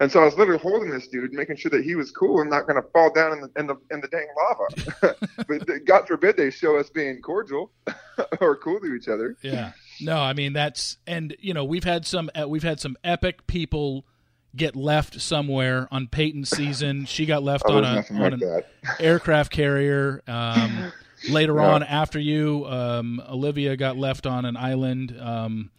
[0.00, 2.50] And so I was literally holding this dude, making sure that he was cool and
[2.50, 5.16] not going to fall down in the in the in the dang lava.
[5.48, 7.70] but God forbid they show us being cordial
[8.40, 9.36] or cool to each other.
[9.42, 9.72] Yeah.
[10.00, 13.46] No, I mean that's and you know we've had some uh, we've had some epic
[13.46, 14.06] people
[14.56, 17.04] get left somewhere on Peyton's season.
[17.06, 18.66] She got left Oh, on a on like an that.
[19.00, 20.22] aircraft carrier.
[20.26, 20.92] Um,
[21.30, 21.74] later Yeah.
[21.74, 25.16] on, after you, um, Olivia got left on an island.
[25.20, 25.70] Um,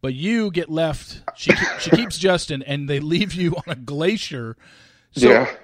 [0.00, 1.22] but you get left.
[1.36, 4.56] She she keeps Justin, and they leave you on a glacier.
[5.12, 5.54] So yeah.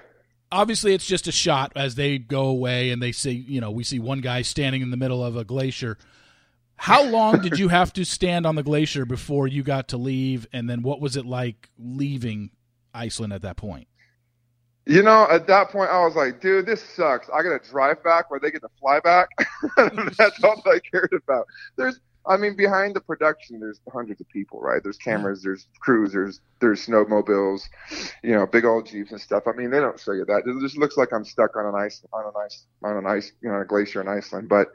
[0.51, 3.83] obviously it's just a shot as they go away and they see you know we
[3.83, 5.97] see one guy standing in the middle of a glacier
[6.79, 10.47] how long did you have to stand on the glacier before you got to leave
[10.53, 12.49] and then what was it like leaving
[12.93, 13.87] iceland at that point
[14.85, 17.29] You know, at that point, I was like, dude, this sucks.
[17.29, 19.29] I got to drive back where they get to fly back.
[20.17, 21.45] That's all I cared about.
[21.75, 24.81] There's, I mean, behind the production, there's hundreds of people, right?
[24.83, 27.61] There's cameras, there's crews, there's there's snowmobiles,
[28.23, 29.43] you know, big old jeeps and stuff.
[29.47, 30.43] I mean, they don't show you that.
[30.45, 33.31] It just looks like I'm stuck on an ice, on an ice, on an ice,
[33.41, 34.49] you know, a glacier in Iceland.
[34.49, 34.67] But,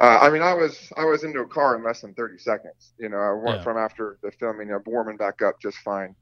[0.00, 2.94] uh, I mean, I was I was into a car in less than 30 seconds.
[2.98, 3.62] You know, I went Yeah.
[3.62, 6.14] from after the filming, know, warming back up just fine.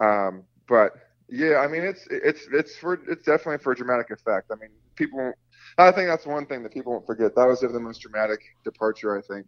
[0.00, 0.92] Um, but
[1.28, 4.50] yeah, I mean, it's it's it's for it's definitely for dramatic effect.
[4.52, 5.32] I mean, people.
[5.78, 7.34] I think that's one thing that people won't forget.
[7.36, 9.46] That was the most dramatic departure I think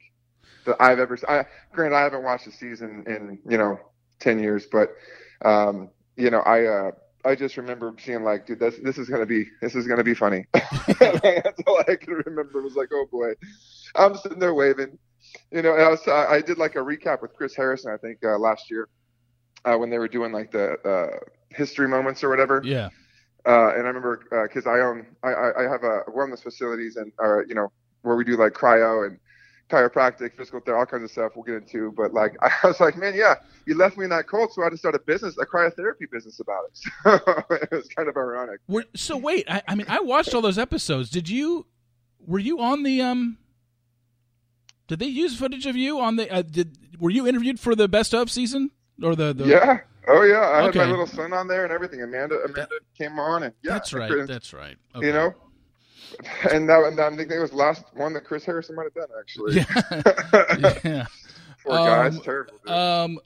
[0.67, 1.19] that I've ever.
[1.29, 3.81] I granted, I haven't watched the season in you know
[4.21, 4.91] ten years, but
[5.45, 6.91] um, you know, I uh,
[7.25, 10.15] I just remember seeing like, dude, this this is gonna be this is gonna be
[10.15, 10.47] funny.
[10.53, 12.63] that's all I can remember.
[12.63, 13.33] Was like, oh boy,
[13.95, 14.99] I'm sitting there waving.
[15.51, 17.97] You know, and I was I I did like a recap with Chris Harrison, I
[17.99, 18.89] think uh, last year
[19.67, 21.19] uh, when they were doing like the uh,
[21.51, 22.63] history moments or whatever.
[22.65, 22.89] yeah
[23.45, 27.45] Uh, and I remember because I own, I, I have a wellness facilities and, uh,
[27.47, 27.71] you know,
[28.03, 29.19] where we do like cryo and
[29.71, 31.93] chiropractic, physical therapy, all kinds of stuff we'll get into.
[31.93, 33.35] But like, I was like, man, yeah,
[33.67, 36.11] you left me in that cold, so I had to start a business, a cryotherapy
[36.11, 36.79] business about it.
[37.27, 38.61] So it was kind of ironic.
[38.69, 41.67] Were, so wait I, I mean i watched all those episodes did you
[42.27, 43.39] were you on the um
[44.89, 47.89] did they use footage of you on the uh, did were you interviewed for the
[47.89, 48.71] best of season
[49.03, 49.79] or the, the yeah.
[50.09, 52.01] Oh yeah, I had my little son on there and everything.
[52.01, 55.35] Amanda, Amanda came on and yeah, that's right Chris- that's right You know,
[56.53, 59.09] and that, and I think that was last one that Chris Harrison might have done
[59.19, 59.57] actually.
[59.57, 61.07] yeah yeah
[61.65, 62.55] Poor Um, terrible.
[62.65, 62.73] Dude.
[62.73, 63.19] Um,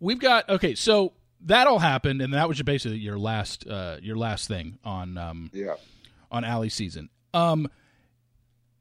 [0.00, 0.74] we've got okay.
[0.74, 1.12] So
[1.46, 5.50] that all happened, and that was basically your last, uh, your last thing on um
[5.52, 5.74] yeah.
[6.30, 7.08] on Ali's season.
[7.34, 7.68] Um,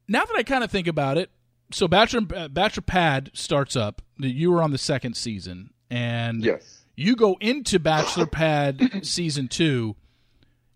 [0.07, 1.31] now that I kind of think about it,
[1.71, 4.01] so Bachelor uh, Bachelor Pad starts up.
[4.17, 6.85] You were on the second season, and Yes.
[6.95, 9.95] you go into Bachelor Pad season two.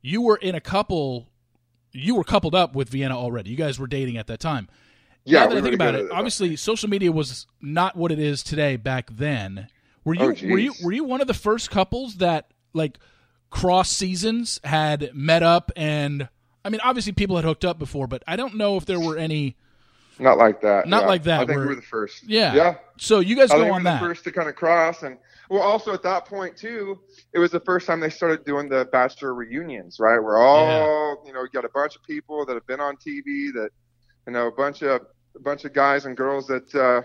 [0.02, 1.28] You were in a couple.
[1.96, 3.50] You were coupled up with Vienna already.
[3.52, 4.68] You guys were dating at that time.
[5.24, 5.40] Yeah.
[5.42, 8.44] now that we I think about it, obviously social media was not what it is
[8.44, 9.68] today back then.
[10.04, 13.00] Were you Oh, were you were you one of the first couples that like
[13.50, 16.28] cross seasons had met up and
[16.64, 19.18] I mean obviously people had hooked up before, but I don't know if there were
[19.18, 19.56] any
[20.20, 20.88] Not like that.
[20.88, 21.08] Not yeah.
[21.08, 22.24] like that, I think where- we were the first.
[22.28, 22.54] Yeah.
[22.54, 22.76] Yeah.
[22.98, 24.00] so you guys I go think we on were that.
[24.02, 25.18] the first to kind of cross, and
[25.50, 27.00] well, also at that point too,
[27.34, 30.20] it was the first time they started doing the bachelor reunions, right?
[30.20, 33.54] We're all, you know, we got a bunch of people that have been on TV,
[33.54, 33.70] that
[34.28, 35.02] you know, a bunch of
[35.36, 37.02] a bunch of guys and girls that uh,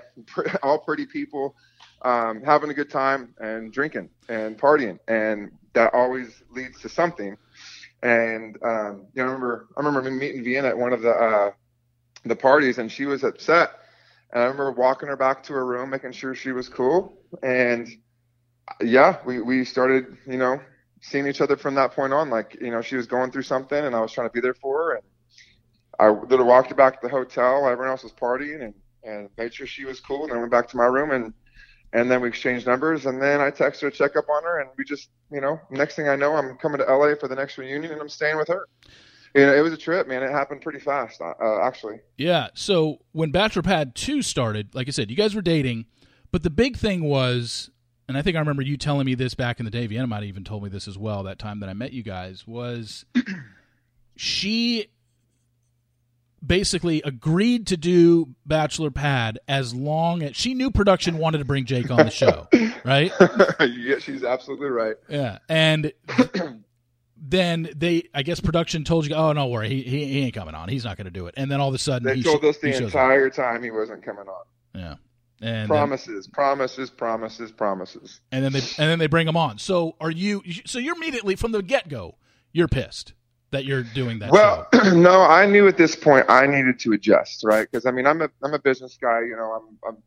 [0.62, 1.55] all pretty people,
[2.03, 7.37] um, having a good time and drinking and partying, and that always leads to something.
[8.03, 11.50] And um, you know, I remember I remember meeting Vienna at one of the uh,
[12.24, 13.72] the parties, and she was upset.
[14.33, 17.18] And I remember walking her back to her room, making sure she was cool.
[17.42, 17.88] And
[18.81, 20.61] yeah, we we started, you know,
[21.01, 22.31] seeing each other from that point on.
[22.31, 24.55] Like, you know, she was going through something, and I was trying to be there
[24.55, 24.95] for her.
[24.97, 25.05] And
[25.99, 27.67] I literally walked her back to the hotel.
[27.69, 30.25] Everyone else was partying, and and made sure she was cool.
[30.25, 31.33] And then went back to my room and
[31.93, 34.61] and then we exchanged numbers and then I texted her to check up on her
[34.61, 37.35] and we just you know next thing I know I'm coming to LA for the
[37.35, 38.67] next reunion and I'm staying with her.
[39.35, 40.25] You know, it was a trip, man.
[40.25, 42.01] It happened pretty fast, uh, actually.
[42.19, 42.49] Yeah.
[42.55, 45.87] So when Bachelor Pad two started, like I said, you guys were dating,
[46.33, 47.71] but the big thing was,
[48.11, 49.87] and I think I remember you telling me this back in the day.
[49.87, 52.03] Vienna might have even told me this as well that time that I met you
[52.03, 53.05] guys was
[54.16, 54.88] she
[56.44, 61.66] basically agreed to do Bachelor Pad as long as she knew production wanted to bring
[61.66, 62.49] Jake on the show,
[62.85, 63.12] right?
[63.61, 64.96] yeah, she's absolutely right.
[65.09, 65.92] Yeah, and
[67.16, 70.57] then they, I guess, production told you, "Oh, no worry, he he, he ain't coming
[70.57, 70.68] on.
[70.68, 72.42] He's not going to do it." And then all of a sudden, they he told
[72.42, 73.35] sh- us the entire up.
[73.35, 74.44] time he wasn't coming on.
[74.75, 74.94] Yeah.
[75.42, 78.20] And promises, then, promises, promises, promises.
[78.31, 79.59] And then they and then they bring him on.
[79.59, 80.42] So are you?
[80.66, 82.16] So you're immediately from the get go,
[82.53, 83.14] you're pissed
[83.50, 84.31] that you're doing that.
[84.31, 87.68] Well, no, I knew at this point I needed to adjust, right?
[87.70, 89.53] Because I mean, I'm a I'm a business guy, you know.
[89.53, 90.03] I'm, I'm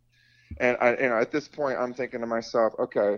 [0.58, 3.18] and I, you know, at this point, I'm thinking to myself, okay,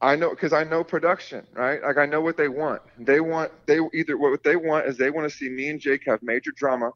[0.00, 1.82] I know because I know production, right?
[1.82, 2.82] Like I know what they want.
[2.98, 6.02] They want they either what they want is they want to see me and Jake
[6.06, 6.90] have major drama,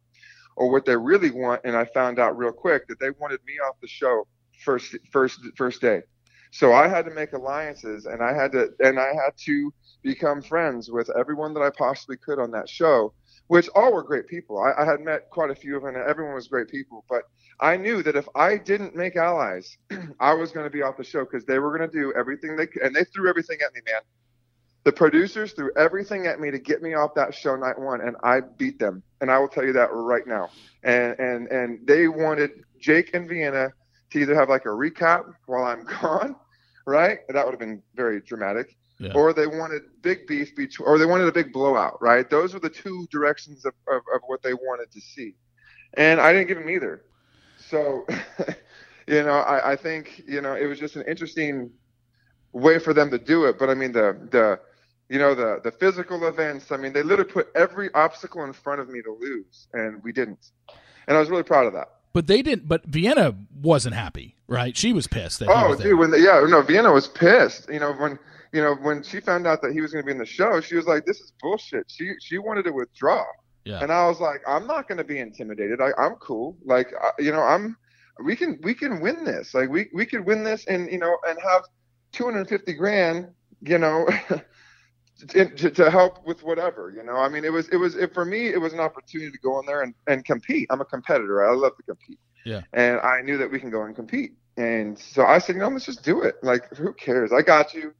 [0.58, 1.62] or what they really want.
[1.64, 4.26] And I found out real quick that they wanted me off the show
[4.64, 6.02] first first first day.
[6.50, 10.42] So I had to make alliances, and I had to and I had to become
[10.42, 13.14] friends with everyone that I possibly could on that show,
[13.46, 14.58] which all were great people.
[14.58, 17.04] I, I had met quite a few of them, and everyone was great people.
[17.08, 17.22] But
[17.60, 19.76] I knew that if I didn't make allies,
[20.20, 22.56] I was going to be off the show because they were going to do everything
[22.56, 24.00] they could, and they threw everything at me, man.
[24.84, 28.16] The producers threw everything at me to get me off that show night one, and
[28.22, 29.02] I beat them.
[29.20, 30.50] And I will tell you that right now.
[30.82, 33.72] And and and they wanted Jake and Vienna
[34.10, 36.36] to either have like a recap while I'm gone,
[36.86, 37.18] right?
[37.28, 39.12] That would have been very dramatic yeah.
[39.14, 42.28] or they wanted big beef between, or they wanted a big blowout, right?
[42.28, 45.34] Those were the two directions of, of, of what they wanted to see,
[45.94, 47.02] and I didn't give them either.
[47.58, 48.06] So,
[49.06, 51.70] you know, I, I think you know it was just an interesting
[52.52, 53.58] way for them to do it.
[53.58, 54.60] But I mean, the the
[55.08, 56.70] you know the the physical events.
[56.70, 60.12] I mean, they literally put every obstacle in front of me to lose, and we
[60.12, 60.50] didn't.
[61.06, 61.88] And I was really proud of that.
[62.12, 62.68] But they didn't.
[62.68, 64.76] But Vienna wasn't happy, right?
[64.76, 65.40] She was pissed.
[65.40, 67.68] That oh, dude, when the, yeah, no, Vienna was pissed.
[67.68, 68.18] You know, when
[68.52, 70.60] you know, when she found out that he was going to be in the show,
[70.60, 73.24] she was like, "This is bullshit." She she wanted to withdraw,
[73.64, 73.80] yeah.
[73.80, 75.80] and I was like, "I'm not going to be intimidated.
[75.80, 76.56] I, I'm cool.
[76.64, 77.76] Like, I, you know, I'm
[78.24, 79.54] we can we can win this.
[79.54, 81.62] Like, we we could win this, and you know, and have
[82.18, 83.28] 250 grand,
[83.62, 84.08] you know."
[85.32, 88.24] To, to, help with whatever you know i mean it was it was it, for
[88.24, 91.44] me it was an opportunity to go in there and, and compete i'm a competitor
[91.44, 94.96] i love to compete yeah and i knew that we can go and compete and
[94.96, 97.92] so i said you know, let's just do it like who cares i got you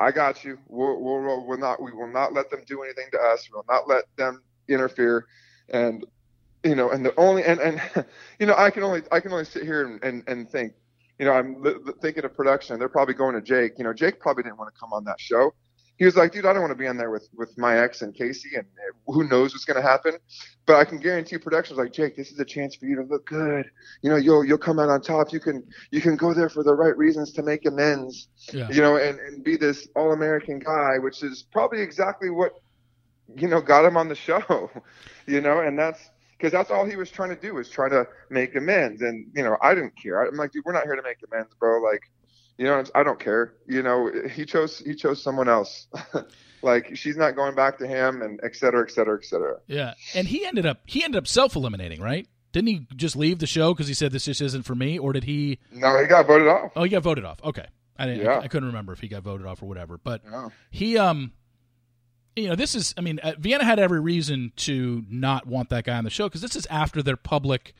[0.00, 0.58] I got you.
[0.66, 3.48] We'll, we'll, we'll not, we will not let them do anything to us.
[3.52, 5.26] We'll not let them interfere.
[5.68, 6.06] And,
[6.64, 7.80] you know, and the only, and, and,
[8.38, 10.72] you know, I can only, I can only sit here and, and, and think,
[11.20, 11.62] you know, I'm
[12.02, 12.78] thinking of production.
[12.80, 13.74] They're probably going to Jake.
[13.78, 15.52] You know, Jake probably didn't want to come on that show
[16.00, 18.00] he was like, dude, I don't want to be on there with with my ex
[18.00, 18.64] and Kasey, and
[19.06, 20.14] who knows what's gonna happen.
[20.64, 23.26] But I can guarantee production's like, Jake, this is a chance for you to look
[23.26, 23.70] good.
[24.00, 25.30] You know, you'll you'll come out on top.
[25.30, 28.28] You can you can go there for the right reasons to make amends.
[28.50, 28.70] Yeah.
[28.70, 32.52] You know, and and be this all American guy, which is probably exactly what
[33.36, 34.70] you know got him on the show.
[35.26, 36.00] you know, and that's
[36.40, 39.02] because that's all he was trying to do was try to make amends.
[39.02, 40.22] And you know, I didn't care.
[40.22, 41.82] I'm like, dude, we're not here to make amends, bro.
[41.82, 42.02] Like
[42.56, 43.54] you know, I don't care.
[43.66, 45.86] You know, he chose he chose someone else.
[46.62, 49.56] like she's not going back to him, and et cetera, et cetera, et cetera.
[49.66, 52.26] Yeah, and he ended up he ended up self eliminating, right?
[52.52, 55.12] Didn't he just leave the show because he said this just isn't for me, or
[55.12, 55.58] did he?
[55.70, 56.72] No, he got voted off.
[56.74, 57.38] Oh, he got voted off.
[57.44, 58.24] Okay, I didn't.
[58.24, 58.38] Yeah.
[58.38, 60.48] I, I, couldn't remember if he got voted off or whatever, but yeah.
[60.70, 61.32] he um.
[62.36, 62.94] You know, this is.
[62.96, 66.28] I mean, uh, Vienna had every reason to not want that guy on the show
[66.28, 67.74] because this is after their public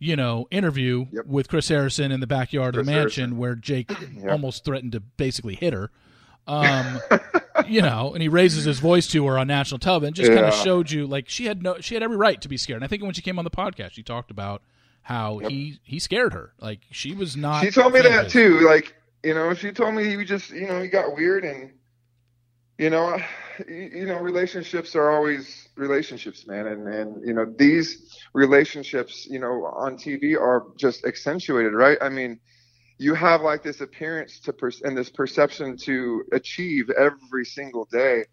[0.00, 1.26] you know, interview yep.
[1.26, 3.38] with Chris Harrison in the backyard Chris of the mansion Harrison.
[3.38, 4.32] where Jake yep.
[4.32, 5.90] almost threatened to basically hit her.
[6.46, 7.00] Um,
[7.68, 10.14] you know, and he raises his voice to her on national television.
[10.14, 10.36] Just yeah.
[10.36, 12.78] kind of showed you like she had no, she had every right to be scared.
[12.78, 14.62] And I think when she came on the podcast, she talked about
[15.02, 15.50] how yep.
[15.50, 16.54] he he scared her.
[16.58, 17.62] Like she was not.
[17.62, 18.60] She told me that too.
[18.60, 21.72] Like you know, she told me he just you know he got weird and
[22.78, 23.20] you know
[23.68, 26.66] you know relationships are always relationships man.
[26.66, 31.98] And and you know these relationships you know on tv are just accentuated right?
[32.00, 32.38] I mean
[32.98, 38.24] you have like this appearance to per- and this perception to achieve every single day.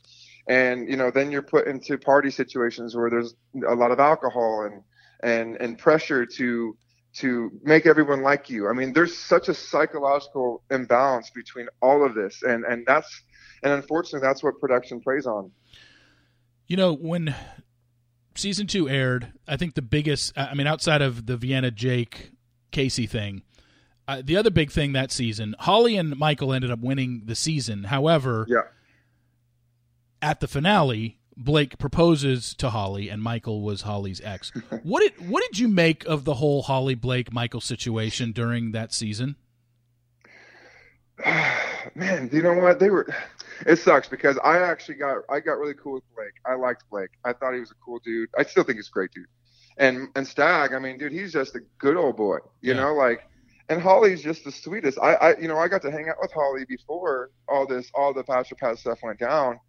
[0.48, 3.34] And you know then you're put into party situations where there's
[3.68, 4.84] a lot of alcohol and
[5.24, 6.78] and and pressure to
[7.16, 8.68] to make everyone like you.
[8.70, 12.44] I mean there's such a psychological imbalance between all of this.
[12.44, 13.24] And and that's
[13.64, 15.52] and unfortunately that's what production preys on
[16.68, 17.36] you know when
[18.36, 22.32] season two aired i think the biggest i mean outside of the vienna jake
[22.72, 23.42] kasey thing
[24.08, 27.84] uh, the other big thing that season, Holly and Michael ended up winning the season.
[27.84, 28.62] However, yeah.
[30.22, 34.52] at the finale, Blake proposes to Holly, and Michael was Holly's ex.
[34.84, 38.94] what did what did you make of the whole Holly Blake Michael situation during that
[38.94, 39.36] season?
[41.96, 42.80] Man, you know what?
[42.80, 43.14] They were.
[43.66, 46.34] It sucks because I actually got I got really cool with Blake.
[46.46, 47.10] I liked Blake.
[47.24, 48.30] I thought he was a cool dude.
[48.38, 49.26] I still think he's a great dude.
[49.78, 52.38] And and Stag, I mean, dude, he's just a good old boy.
[52.62, 52.82] You yeah.
[52.82, 53.22] know, like
[53.70, 54.98] and Holly's just the sweetest.
[55.02, 58.14] I, I, you know, I got to hang out with Holly before all this, all
[58.14, 59.60] the Bachelor Pad stuff went down,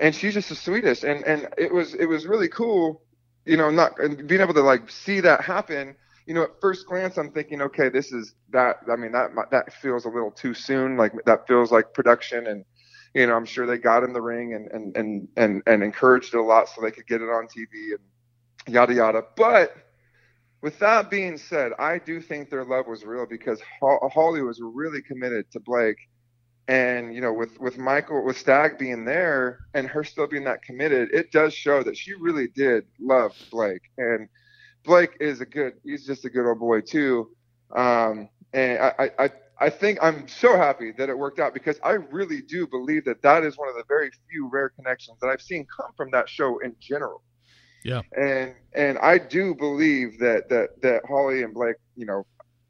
[0.00, 1.04] and she's just the sweetest.
[1.04, 3.02] And and it was it was really cool,
[3.44, 3.96] you know, not
[4.26, 5.94] being able to like see that happen.
[6.26, 8.76] You know, at first glance, I'm thinking, okay, this is that.
[8.90, 10.96] I mean, that that feels a little too soon.
[10.96, 12.64] Like that feels like production, and
[13.14, 16.34] you know, I'm sure they got in the ring and and and and, and encouraged
[16.34, 19.24] it a lot so they could get it on TV and yada yada.
[19.36, 19.74] But
[20.62, 25.02] with that being said, I do think their love was real because Holly was really
[25.02, 25.96] committed to Blake,
[26.68, 30.62] and you know, with with Michael, with Stag being there and her still being that
[30.62, 33.82] committed, it does show that she really did love Blake.
[33.98, 34.28] And
[34.84, 37.30] Blake is a good, he's just a good old boy too.
[37.74, 41.92] Um, and I, I, I think I'm so happy that it worked out because I
[41.92, 45.42] really do believe that that is one of the very few rare connections that I've
[45.42, 47.22] seen come from that show in general.
[47.84, 48.02] Yeah.
[48.16, 52.26] And and I do believe that that that Holly and Blake, you know,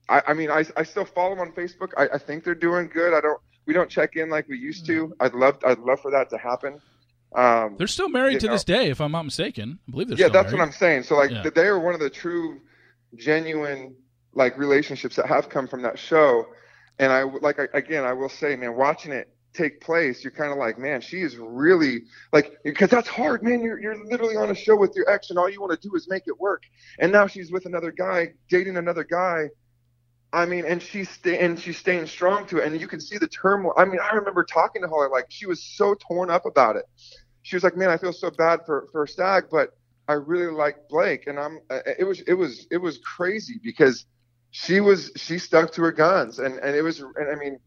[0.09, 1.91] I, I mean I I still follow them on Facebook.
[1.97, 3.15] I, I think they're doing good.
[3.15, 5.07] I don't we don't check in like we used to.
[5.07, 5.13] Mm-hmm.
[5.21, 6.81] I'd love I'd love for that to happen.
[7.35, 8.53] Um, they're still married to know.
[8.55, 9.79] this day, if I'm not mistaken.
[9.87, 10.17] I believe they're.
[10.17, 10.59] Still Yeah, that's married.
[10.59, 11.05] what I'm saying.
[11.05, 11.49] So like, yeah.
[11.55, 12.61] they are one of the true,
[13.15, 13.95] genuine
[14.35, 16.47] like relationships that have come from that show.
[17.01, 20.53] And I like I, again, I will say, man, watching it take place, you're kind
[20.53, 23.63] of like, man, she is really like, because that's hard, man.
[23.63, 25.95] You're you're literally on a show with your ex, and all you want to do
[25.97, 26.63] is make it work.
[26.99, 29.49] And now she's with another guy, dating another guy.
[30.33, 33.17] I mean, and she's stay, and she's staying strong to it, and you can see
[33.17, 33.73] the turmoil.
[33.79, 36.85] I mean, I remember talking to her like she was so torn up about it.
[37.43, 39.71] She was like, man, I feel so bad for for Stag, but
[40.07, 41.61] I really like Blake, and I'm.
[41.71, 44.05] Uh, it was it was it was crazy because
[44.51, 47.59] she was she stuck to her guns, and and it was, and I mean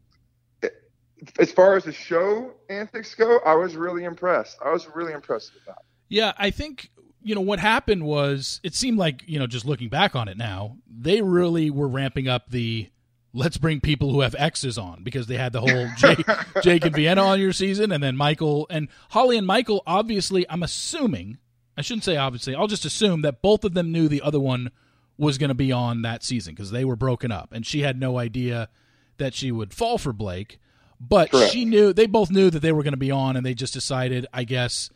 [1.40, 4.58] as far as the show antics go, I was really impressed.
[4.64, 5.84] I was really impressed with that.
[6.10, 6.90] Yeah, I think
[7.24, 10.38] you know what happened was it seemed like you know just looking back on it
[10.38, 12.90] now they really were ramping up the
[13.34, 16.26] let's bring people who have X's on because they had the whole Jake,
[16.62, 20.64] Jake and Vienna on your season and then Michael and Holly and Michael obviously I'm
[20.64, 21.38] assuming
[21.78, 24.70] I shouldn't say obviously I'll just assume that both of them knew the other one
[25.18, 28.00] was going to be on that season because they were broken up and she had
[28.00, 28.70] no idea
[29.18, 30.60] that she would fall for Blake
[31.08, 31.52] but Correct.
[31.52, 33.74] she knew they both knew that they were going to be on, and they just
[33.74, 34.90] decided, I guess.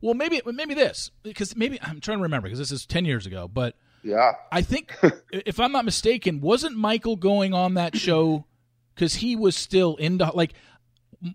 [0.00, 3.26] Well, maybe maybe this because maybe I'm trying to remember because this is ten years
[3.26, 4.94] ago, but yeah, I think
[5.32, 8.44] if I'm not mistaken, wasn't Michael going on that show
[8.94, 10.52] because he was still into like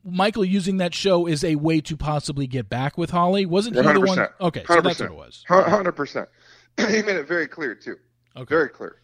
[0.05, 3.45] Michael using that show is a way to possibly get back with Holly?
[3.45, 3.93] Wasn't he 100%.
[3.93, 4.27] the one?
[4.39, 5.43] Okay, so that's what it was.
[5.49, 6.29] Hundred percent.
[6.77, 7.97] He made it very clear too.
[8.35, 8.97] Okay, very clear.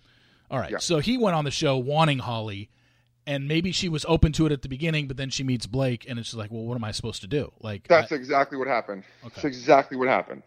[0.51, 0.77] All right, yeah.
[0.79, 2.69] so he went on the show wanting Holly,
[3.27, 6.09] and maybe she was open to it at the beginning, but then she meets Blake,
[6.09, 7.51] and it's like, well, what am I supposed to do?
[7.59, 9.03] Like that's I, exactly what happened.
[9.23, 9.31] Okay.
[9.35, 10.43] That's exactly what happened.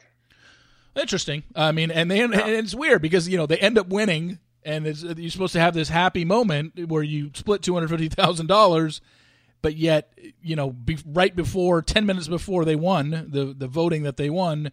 [0.94, 1.42] Interesting.
[1.54, 2.24] I mean, and they yeah.
[2.24, 5.74] and it's weird because you know they end up winning, and you're supposed to have
[5.74, 9.00] this happy moment where you split two hundred fifty thousand dollars,
[9.62, 14.02] but yet you know be, right before ten minutes before they won the the voting
[14.02, 14.70] that they won,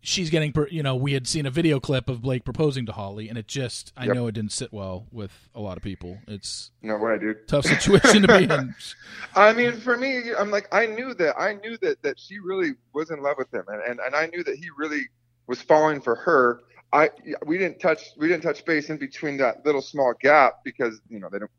[0.00, 3.28] she's getting you know we had seen a video clip of blake proposing to holly
[3.28, 4.14] and it just i yep.
[4.14, 6.18] know it didn't sit well with a lot of people.
[6.26, 7.46] It's no way dude.
[7.48, 8.74] tough situation to be in.
[9.34, 12.72] I mean for me i'm like i knew that i knew that that she really
[12.94, 15.02] was in love with him and, and and i knew that he really
[15.50, 16.60] was falling for her.
[16.92, 17.10] I
[17.44, 21.20] we didn't touch we didn't touch base in between that little small gap because you
[21.20, 21.50] know they don't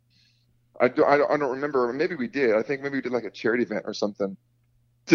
[0.81, 3.13] i don't i don't, I don't remember maybe we did i think maybe we did
[3.13, 4.35] like a charity event or something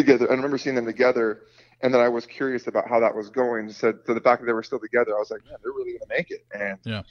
[0.02, 1.42] together i remember seeing them together
[1.82, 3.70] and then I was curious about how that was going.
[3.70, 5.92] Said so the fact that they were still together, I was like, man, they're really
[5.92, 6.44] gonna make it.
[6.52, 7.02] And yeah.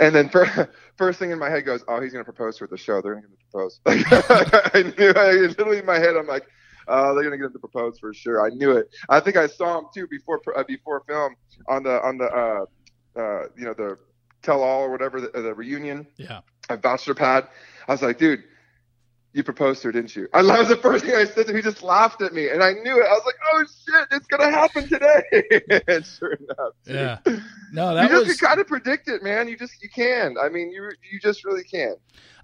[0.00, 2.64] And then for, first thing in my head goes, oh, he's gonna propose to her
[2.64, 3.00] at the show.
[3.00, 3.80] They're gonna propose.
[3.86, 5.12] I knew.
[5.14, 6.46] I, literally in my head, I'm like,
[6.88, 8.44] oh, they're gonna get him to propose for sure.
[8.44, 8.88] I knew it.
[9.08, 11.36] I think I saw him too before uh, before film
[11.68, 13.96] on the on the uh, uh, you know the
[14.42, 16.06] tell all or whatever the, the reunion.
[16.16, 16.40] Yeah.
[16.68, 17.46] a bachelor pad.
[17.86, 18.42] I was like, dude,
[19.32, 20.28] you proposed to her, didn't you?
[20.34, 21.56] I, that was the first thing I said to him.
[21.56, 23.06] He just laughed at me, and I knew it.
[23.06, 25.82] I was like, oh shit, it's gonna happen today.
[25.88, 26.94] and sure enough, dude.
[26.94, 27.18] Yeah.
[27.72, 28.40] No, that you just was.
[28.40, 29.48] you kind of predict it, man.
[29.48, 30.36] You just you can.
[30.42, 31.94] I mean, you you just really can.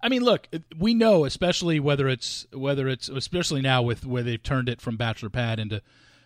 [0.00, 4.42] I mean, look, we know, especially whether it's whether it's especially now with where they've
[4.42, 5.82] turned it from Bachelor Pad into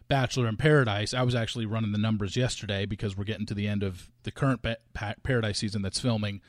[0.09, 1.15] Bachelor in Paradise.
[1.15, 4.31] I was actually running the numbers yesterday because we're getting to the end of the
[4.31, 4.61] current
[4.93, 6.43] pa- Paradise season that's filming,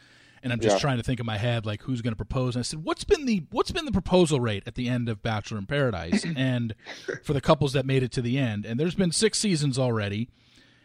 [0.43, 0.79] and I'm just Yeah.
[0.79, 2.55] trying to think in my head like who's going to propose.
[2.55, 5.21] And I said, what's been the what's been the proposal rate at the end of
[5.21, 6.73] Bachelor in Paradise, and
[7.23, 10.29] for the couples that made it to the end, and there's been six seasons already.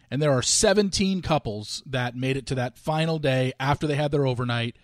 [0.08, 4.12] And there are 17 couples that made it to that final day after they had
[4.12, 4.76] their overnight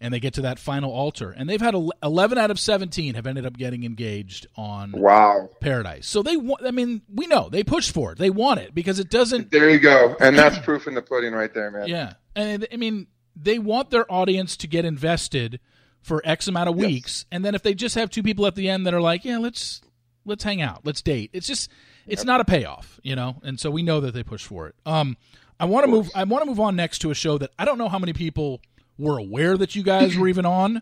[0.00, 1.30] and they get to that final altar.
[1.36, 5.50] And they've had 11 out of 17 have ended up getting engaged on Wow.
[5.60, 6.06] Paradise.
[6.06, 8.18] So they want, I mean, we know they push for it.
[8.18, 11.34] They want it because it doesn't, There you go, and that's proof in the pudding
[11.34, 11.86] right there, man.
[11.86, 12.14] yeah.
[12.34, 13.06] And I mean,
[13.42, 15.60] they want their audience to get invested
[16.02, 16.86] for X amount of Yes.
[16.86, 17.26] weeks.
[17.30, 19.38] And then if they just have two people at the end that are like, yeah,
[19.38, 19.80] let's,
[20.24, 21.30] let's hang out, let's date.
[21.32, 21.70] It's just,
[22.06, 23.36] it's not a payoff, you know?
[23.42, 24.74] And so we know that they push for it.
[24.86, 25.16] Um,
[25.58, 27.64] I want to move, I want to move on next to a show that I
[27.64, 28.60] don't know how many people
[28.98, 30.80] were aware that you guys were even on,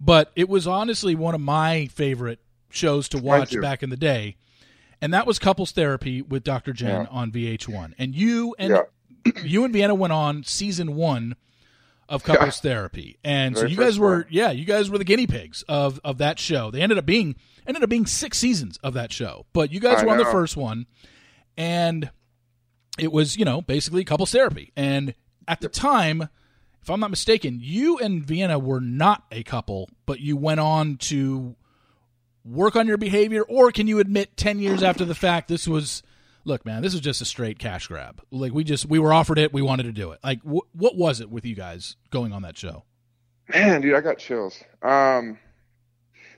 [0.00, 2.40] but it was honestly one of my favorite
[2.70, 4.36] shows to watch back in the day.
[5.00, 6.72] And that was couples therapy with Dr.
[6.72, 7.06] Jenn Yeah.
[7.10, 7.94] on VH1.
[7.98, 8.72] And you and
[9.26, 9.32] Yeah.
[9.44, 11.36] you and Vienna went on season one
[12.08, 14.26] of couples therapy, and so you guys were one.
[14.30, 16.70] yeah, you guys were the guinea pigs of of that show.
[16.70, 17.36] They ended up being
[17.66, 20.24] ended up being six seasons of that show, but you guys I were on the
[20.26, 20.86] first one,
[21.56, 22.10] and
[22.98, 24.72] it was you know basically couples therapy.
[24.76, 25.14] And
[25.48, 26.28] at the time,
[26.82, 30.96] if I'm not mistaken, you and Vienna were not a couple, but you went on
[30.98, 31.56] to
[32.44, 36.02] work on your behavior, or can you admit ten years after the fact this was?
[36.44, 38.20] Look, man, this is just a straight cash grab.
[38.30, 40.20] Like we just we were offered it, we wanted to do it.
[40.22, 42.84] Like wh- what was it with you guys going on that show?
[43.52, 44.62] Man, dude, I got chills.
[44.82, 45.38] Um,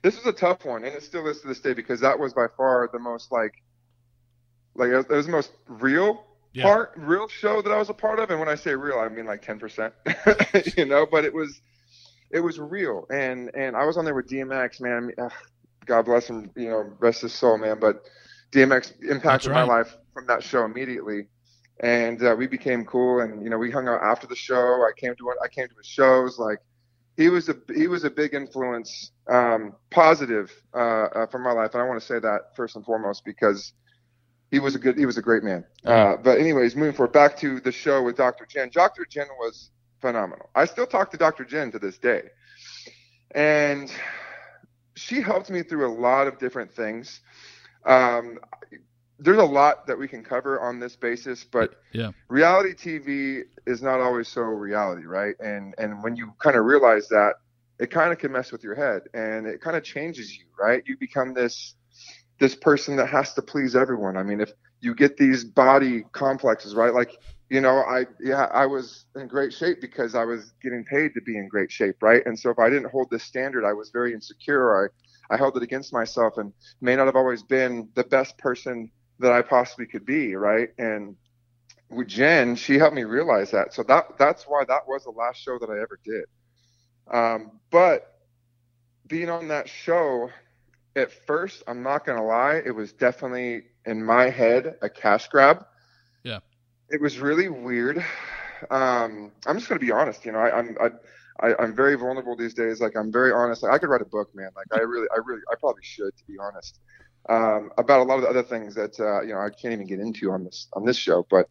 [0.03, 2.33] this was a tough one, and it still is to this day because that was
[2.35, 3.55] by far the most like,
[4.75, 6.65] like it was the most real Yeah.
[6.65, 8.31] part, real show that I was a part of.
[8.31, 9.93] And when I say real, I mean like ten percent,
[10.77, 11.07] you know.
[11.11, 11.61] But it was,
[12.31, 14.97] it was real, and and I was on there with DMX, man.
[14.97, 15.33] I mean, ugh,
[15.85, 17.79] God bless him, you know, rest his soul, man.
[17.81, 18.03] But
[18.53, 21.27] DMX impacted my life from that show immediately.
[21.81, 24.57] And uh, we became cool and you know we hung out after the show.
[24.57, 26.39] I came to i came to his shows.
[26.39, 26.59] Like
[27.17, 31.75] he was a he was a big influence um positive uh, uh for my life.
[31.75, 33.75] And i want to say that first and foremost because
[34.51, 35.67] he was a good he was a great man.
[35.85, 38.71] Uh but anyways moving forward back to the show with dr jenn.
[38.73, 39.71] Dr jenn was
[40.01, 40.49] phenomenal.
[40.55, 42.23] I still talk to dr jenn to this day.
[43.35, 43.93] And
[44.95, 47.21] she helped me through a lot of different things
[47.87, 48.39] um
[49.19, 52.13] there's a lot that we can cover on this basis, but Yeah.
[52.29, 55.35] reality TV is not always so reality, right?
[55.41, 57.35] And and when you kind of realize that,
[57.79, 60.83] it kind of can mess with your head, and it kind of changes you, right?
[60.87, 61.77] You become this
[62.41, 64.17] this person that has to please everyone.
[64.17, 66.93] I mean, if you get these body complexes, right?
[66.93, 67.13] Like,
[67.49, 71.21] you know, I yeah, I was in great shape because I was getting paid to
[71.23, 72.23] be in great shape, right?
[72.27, 74.85] And so if I didn't hold this standard, I was very insecure.
[74.85, 74.89] I
[75.31, 79.33] I held it against myself and may not have always been the best person that
[79.33, 80.69] I possibly could be, right?
[80.79, 81.17] And
[81.91, 83.73] with Jenn, she helped me realize that.
[83.73, 86.25] So that that's why that was the last show that I ever did.
[87.11, 88.13] Um, but
[89.07, 90.31] being on that show,
[90.97, 95.65] at first, I'm not gonna lie, it was definitely in my head a cash grab.
[96.25, 96.41] Yeah.
[96.89, 98.05] It was really weird.
[98.71, 100.25] Um, I'm just gonna be honest.
[100.25, 100.91] You know, I, I'm I,
[101.41, 102.81] I, I'm very vulnerable these days.
[102.81, 103.63] Like I'm very honest.
[103.63, 104.51] Like, I could write a book, man.
[104.57, 106.79] Like I really, I really, I probably should, to be honest
[107.29, 109.87] um, about a lot of the other things that uh, you know I can't even
[109.87, 111.27] get into on this on this show.
[111.29, 111.49] But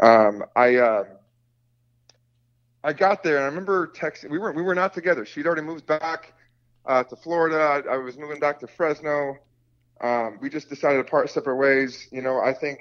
[0.00, 1.04] um, I uh,
[2.82, 4.30] I got there and I remember texting.
[4.30, 5.24] We were we were not together.
[5.24, 6.32] She'd already moved back
[6.86, 7.58] uh, to Florida.
[7.58, 9.36] I, I was moving back to Fresno.
[10.00, 12.08] Um, we just decided to part separate ways.
[12.10, 12.78] You know, I think.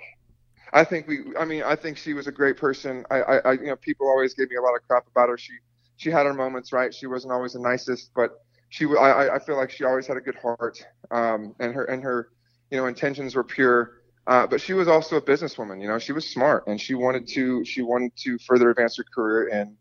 [0.71, 1.35] I think we.
[1.37, 3.03] I mean, I think she was a great person.
[3.09, 5.37] I, I, I, you know, people always gave me a lot of crap about her.
[5.37, 5.53] She,
[5.99, 6.95] she had her moments, right?
[6.95, 8.31] She wasn't always the nicest, but
[8.69, 10.79] she I, I- feel like she always had a good heart
[11.11, 12.29] um, and her and her
[12.71, 13.93] you know intentions were pure.
[14.27, 17.27] Uh, but she was also a businesswoman you know she was smart and she wanted
[17.29, 19.77] to she wanted to further advance her career and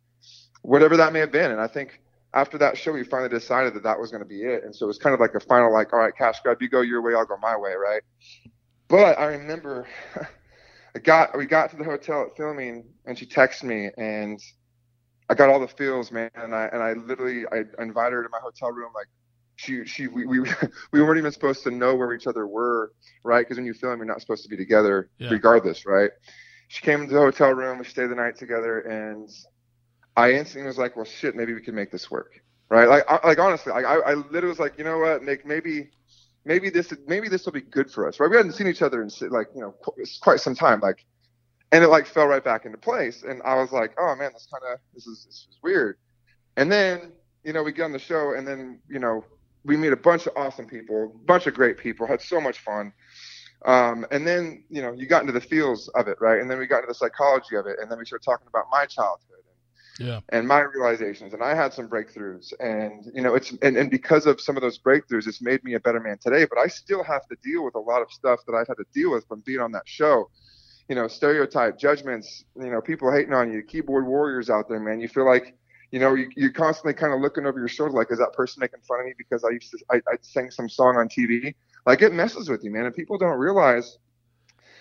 [0.63, 1.53] whatever that may have been.
[1.53, 2.01] And I think
[2.35, 4.65] after that show we finally decided that that was going to be it.
[4.65, 6.71] And so it was kind of like a final like all right cash grab you
[6.71, 8.03] go your way I'll go my way right?
[8.89, 9.89] But I remember
[10.97, 14.41] I got we got to the hotel at filming and she texted me and
[15.31, 18.29] I got all the feels, man, and I and I literally I invited her to
[18.31, 18.93] my hotel room.
[18.95, 19.07] Like
[19.57, 20.41] she she we we,
[20.93, 22.93] we weren't even supposed to know where each other were,
[23.25, 23.41] right?
[23.41, 25.31] Because when you film, you're not supposed to be together, Yeah.
[25.31, 26.11] regardless, right?
[26.69, 27.79] She came into the hotel room.
[27.79, 29.29] We stayed the night together, and
[30.17, 32.33] I instantly was like, well, shit, maybe we can make this work.
[32.71, 32.89] right?
[32.89, 35.91] Like, I, like honestly, like I, I literally was like, you know what, Nick, maybe,
[36.45, 38.31] maybe this, maybe this will be good for us, right?
[38.31, 39.75] We hadn't seen each other in like, you know,
[40.21, 41.05] quite some time, like,
[41.73, 43.23] and it like fell right back into place.
[43.23, 45.97] And I was like, oh man, this kind of, this is, this is weird.
[46.57, 47.13] And then,
[47.45, 49.25] you know, we get on the show, and then, you know,
[49.65, 52.59] we meet a bunch of awesome people, a bunch of great people, had so much
[52.59, 52.93] fun.
[53.65, 56.41] Um, and then, you know, you got into the feels of it, right?
[56.41, 58.67] And then we got into the psychology of it, and then we started talking about
[58.71, 59.39] my childhood
[59.99, 60.21] yeah.
[60.31, 64.27] and my realizations and i had some breakthroughs and you know it's and, and because
[64.27, 67.03] of some of those breakthroughs it's made me a better man today but i still
[67.03, 69.41] have to deal with a lot of stuff that i've had to deal with from
[69.41, 70.29] being on that show
[70.89, 75.01] you know stereotype judgments you know people hating on you keyboard warriors out there man.
[75.01, 75.55] You feel like
[75.91, 78.61] you know you, you're constantly kind of looking over your shoulder like is that person
[78.61, 81.55] making fun of me because i used to I, I sang some song on tv
[81.87, 83.99] like it messes with you man and people don't realize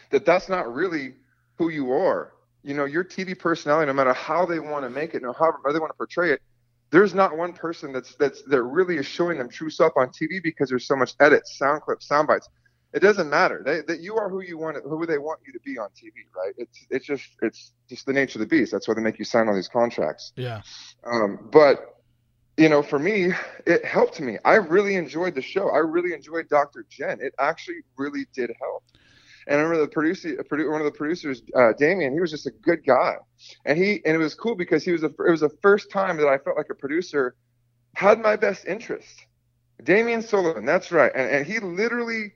[0.09, 1.13] that that's not really
[1.57, 2.33] who you are.
[2.63, 5.57] You know, your TV personality, no matter how they want to make it, no however
[5.71, 6.41] they want to portray it,
[6.89, 10.41] there's not one person that's that's that really is showing them true self on TV
[10.41, 12.49] because there's so much edits, sound clips, sound bites.
[12.93, 13.61] It doesn't matter.
[13.65, 16.13] They, that you are who you want, who they want you to be on TV,
[16.35, 16.53] right?
[16.57, 18.71] It's it's just it's just the nature of the beast.
[18.71, 20.31] That's why they make you sign all these contracts.
[20.35, 20.61] Yeah.
[21.05, 21.97] Um, but
[22.57, 23.31] you know, for me,
[23.65, 24.37] it helped me.
[24.43, 25.69] I really enjoyed the show.
[25.69, 26.85] I really enjoyed Dr.
[26.89, 27.19] Jenn.
[27.21, 28.83] It actually really did help.
[29.47, 32.51] And I remember the producer, one of the producers, uh, Damien, he was just a
[32.51, 33.15] good guy,
[33.63, 36.17] and he and it was cool because he was a, it was the first time
[36.17, 37.35] that I felt like a producer
[37.95, 39.25] had my best interest.
[39.81, 42.33] Damien Sullivan, that's right, and, and he literally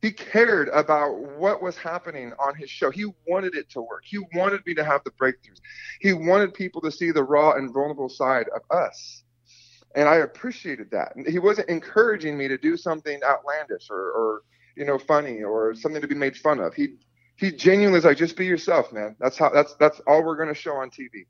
[0.00, 2.90] he cared about what was happening on his show.
[2.90, 4.04] He wanted it to work.
[4.04, 5.60] He wanted me to have the breakthroughs.
[6.00, 9.24] He wanted people to see the raw and vulnerable side of us.
[9.94, 11.14] And I appreciated that.
[11.26, 14.42] He wasn't encouraging me to do something outlandish or, or
[14.76, 16.74] you know, funny or something to be made fun of.
[16.74, 16.94] He
[17.38, 19.14] he genuinely is like, just be yourself, man.
[19.20, 21.24] That's how that's that's all we're gonna show on TV.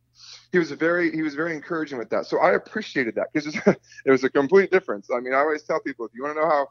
[0.52, 2.26] He was very he was very encouraging with that.
[2.26, 5.08] So I appreciated that because it was a complete difference.
[5.14, 6.68] I mean, I always tell people if you want to know how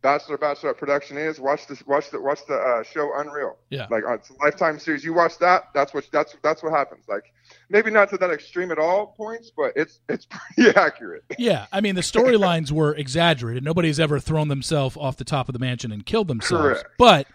[0.00, 3.56] Bachelor Bachelorette production is, watch this watch the watch the uh, show Unreal.
[3.70, 3.86] Yeah.
[3.90, 5.04] Like uh, it's a lifetime series.
[5.04, 7.04] You watch that, that's what that's that's what happens.
[7.08, 7.32] Like
[7.68, 11.24] maybe not to that extreme at all points, but it's it's pretty accurate.
[11.36, 13.64] Yeah, I mean the storylines were exaggerated.
[13.64, 16.80] Nobody's ever thrown themselves off the top of the mansion and killed themselves.
[16.80, 16.88] Correct.
[16.98, 17.26] But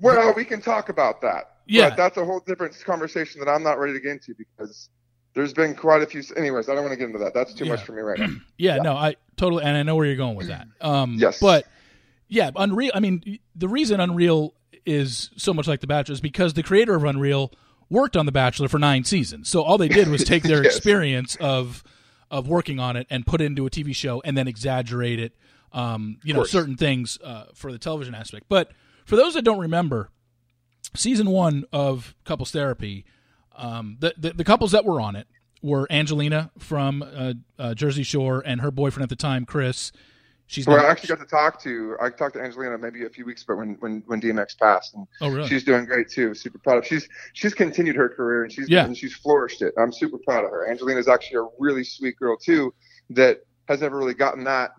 [0.00, 1.56] well, we can talk about that.
[1.66, 4.90] Yeah, but that's a whole different conversation that I'm not ready to get into because
[5.34, 6.22] there's been quite a few.
[6.36, 7.32] Anyways, I don't want to get into that.
[7.32, 7.72] That's too yeah.
[7.72, 8.26] much for me right now.
[8.58, 10.66] yeah, yeah, no, I totally, and I know where you're going with that.
[10.80, 11.66] Um, yes, but
[12.30, 12.92] yeah, Unreal.
[12.94, 14.54] I mean, the reason Unreal
[14.86, 17.52] is so much like The Bachelor is because the creator of Unreal
[17.90, 19.48] worked on The Bachelor for nine seasons.
[19.48, 20.76] So all they did was take their yes.
[20.76, 21.84] experience of
[22.30, 25.34] of working on it and put it into a TV show and then exaggerate it.
[25.72, 28.46] Um, you know, certain things uh, for the television aspect.
[28.48, 28.70] But
[29.04, 30.10] for those that don't remember,
[30.94, 33.04] season one of Couples Therapy,
[33.56, 35.26] um, the, the, the couples that were on it
[35.62, 39.92] were Angelina from uh, uh, Jersey Shore and her boyfriend at the time, Chris.
[40.50, 43.08] She's well, not, I actually got to talk to I talked to Angelina maybe a
[43.08, 45.48] few weeks ago when when when DMX passed, and oh, really?
[45.48, 46.34] she's doing great too.
[46.34, 46.86] Super proud of.
[46.88, 48.84] She's she's continued her career and she's yeah.
[48.84, 49.72] and she's flourished it.
[49.78, 50.68] I'm super proud of her.
[50.68, 52.74] Angelina is actually a really sweet girl too
[53.10, 54.72] that has never really gotten that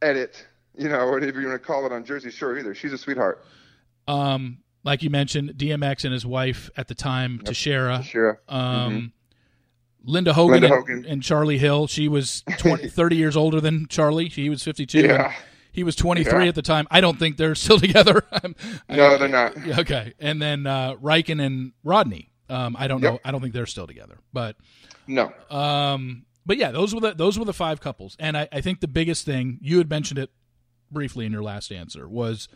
[0.00, 2.74] edit, you know, whatever you want to call it on Jersey Shore either.
[2.74, 3.44] She's a sweetheart.
[4.08, 7.52] Um, like you mentioned, DMX and his wife at the time, yep.
[7.52, 7.98] Tashera.
[7.98, 8.36] Tashera.
[8.48, 8.92] Um.
[8.92, 9.06] Mm-hmm.
[10.04, 11.06] Linda Hogan, Linda and, Hogan.
[11.06, 11.86] and, Charlie Hill.
[11.86, 14.28] She was 20, 30 years older than Charlie.
[14.28, 15.00] He was 52.
[15.00, 15.32] Yeah.
[15.70, 16.48] He was 23 yeah.
[16.48, 16.86] at the time.
[16.90, 18.22] I don't think they're still together.
[18.88, 19.56] no, they're not.
[19.78, 20.12] Okay.
[20.18, 22.30] And then uh, Ryken and Rodney.
[22.48, 23.14] Um, I don't yep.
[23.14, 23.20] know.
[23.24, 24.18] I don't think they're still together.
[24.32, 24.56] But
[25.06, 25.32] no.
[25.50, 28.16] Um, but yeah, those were the those were the five couples.
[28.18, 30.30] And I, I think the biggest thing you had mentioned it
[30.90, 32.48] briefly in your last answer was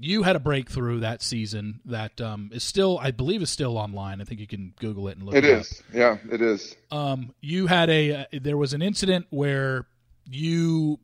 [0.00, 4.20] you had a breakthrough that season that um, is still, I believe, is still online.
[4.20, 5.34] I think you can Google it and look.
[5.34, 5.94] It, it is, up.
[5.94, 6.76] yeah, it is.
[6.90, 9.86] Um, you had a uh, there was an incident where
[10.26, 10.98] you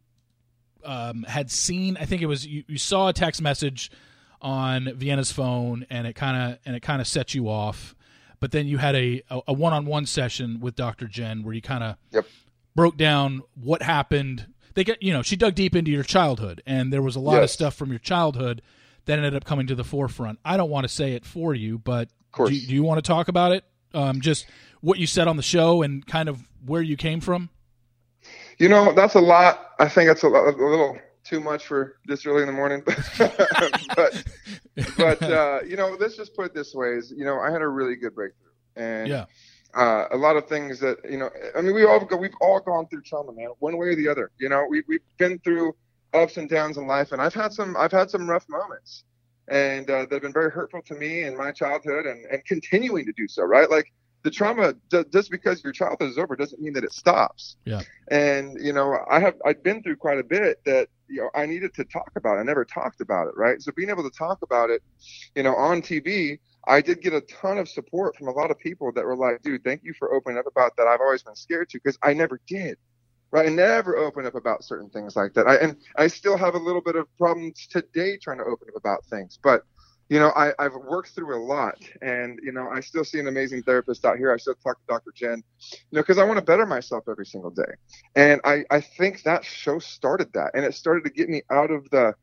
[0.84, 1.96] um, had seen.
[1.96, 3.90] I think it was you, you saw a text message
[4.40, 7.94] on Vienna's phone, and it kind of and it kind of set you off.
[8.40, 11.06] But then you had a a one on one session with Dr.
[11.06, 12.26] Jenn where you kind of yep.
[12.76, 16.92] broke down what happened they get you know she dug deep into your childhood and
[16.92, 17.44] there was a lot yes.
[17.44, 18.62] of stuff from your childhood
[19.06, 20.38] that ended up coming to the forefront.
[20.44, 23.28] I don't want to say it for you but do, do, you want to talk
[23.28, 23.64] about it?
[23.92, 24.46] Um, just
[24.80, 27.50] what you said on the show and kind of where you came from?
[28.58, 29.72] You know that's a lot.
[29.78, 32.82] I think that's a, a little too much for this early in the morning.
[33.96, 34.24] But
[34.96, 37.62] but uh, you know let's just put it this way is you know i had
[37.62, 38.50] a really good breakthrough.
[38.76, 39.26] And yeah
[39.74, 41.30] uh, a lot of things that you know.
[41.56, 44.08] I mean, we all go, we've all gone through trauma, man, one way or the
[44.08, 44.30] other.
[44.38, 45.74] You know, we we've been through
[46.12, 49.04] ups and downs in life, and I've had some I've had some rough moments,
[49.48, 53.12] and uh, they've been very hurtful to me in my childhood, and and continuing to
[53.12, 53.42] do so.
[53.42, 53.92] Right, like
[54.24, 54.74] the trauma
[55.12, 57.56] just because your childhood is over doesn't mean that it stops.
[57.66, 57.82] Yeah.
[58.08, 61.46] And you know, I have I've been through quite a bit that you know I
[61.46, 62.38] needed to talk about.
[62.38, 63.60] I never talked about it, right?
[63.60, 64.82] So being able to talk about it,
[65.34, 68.58] you know, on TV, I did get a ton of support from a lot of
[68.58, 70.86] people that were like, "Dude, thank you for opening up about that.
[70.86, 72.78] I've always been scared to because I never did."
[73.30, 75.48] Right, I never open up about certain things like that.
[75.48, 78.76] I, and I still have a little bit of problems today trying to open up
[78.76, 79.40] about things.
[79.42, 79.64] But
[80.08, 83.26] you know, I, I've worked through a lot, and you know, I still see an
[83.26, 84.32] amazing therapist out here.
[84.32, 85.12] I still talk to Dr.
[85.14, 87.72] Jenn, you know, because I want to better myself every single day.
[88.14, 91.70] And I, I think that show started that, and it started to get me out
[91.70, 92.14] of the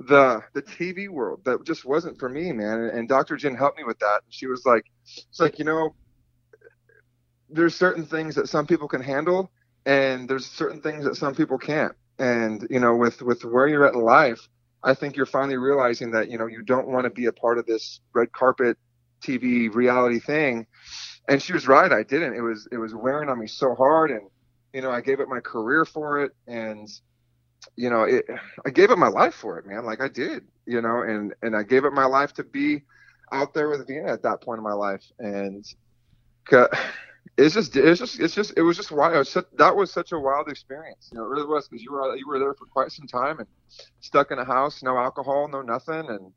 [0.00, 2.80] the the TV world that just wasn't for me, man.
[2.80, 3.36] And, and Dr.
[3.36, 4.20] Jenn helped me with that.
[4.24, 5.94] And she was like, it's like you know,
[7.50, 9.50] there's certain things that some people can handle,
[9.86, 11.92] and there's certain things that some people can't.
[12.18, 14.48] And you know, with with where you're at in life
[14.82, 17.58] I think you're finally realizing that you know you don't want to be a part
[17.58, 18.76] of this red carpet
[19.22, 20.66] TV reality thing.
[21.28, 21.92] And she was right.
[21.92, 22.34] I didn't.
[22.34, 24.22] It was it was wearing on me so hard, and
[24.72, 26.88] you know I gave up my career for it, and
[27.78, 28.26] you know it,
[28.66, 29.84] I gave up my life for it, man.
[29.84, 32.82] Like I did, you know, and and I gave up my life to be
[33.32, 35.64] out there with Vienna at that point in my life, and
[37.36, 39.16] it's just it's just it's just it was just wild.
[39.16, 41.08] Was such, that was such a wild experience.
[41.12, 43.38] You know, it really was because you were you were there for quite some time
[43.38, 43.48] and
[44.00, 46.32] stuck in a house, no alcohol, no nothing, and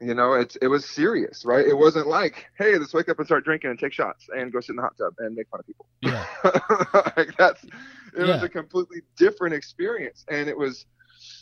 [0.00, 1.66] you know it's it was serious, right?
[1.66, 4.60] It wasn't like, hey, let's wake up and start drinking and take shots and go
[4.60, 5.86] sit in the hot tub and make fun of people.
[6.00, 6.26] Yeah,
[7.16, 7.64] like that's
[8.16, 8.26] it Yeah.
[8.26, 10.86] was a completely different experience, and it was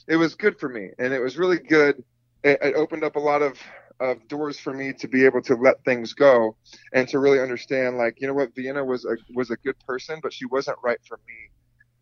[0.08, 2.02] it was good for me, and it was really good.
[2.42, 3.58] It, it opened up a lot of
[4.00, 6.56] of doors for me to be able to let things go
[6.92, 10.18] and to really understand like you know what Vienna was a was a good person
[10.22, 11.34] but she wasn't right for me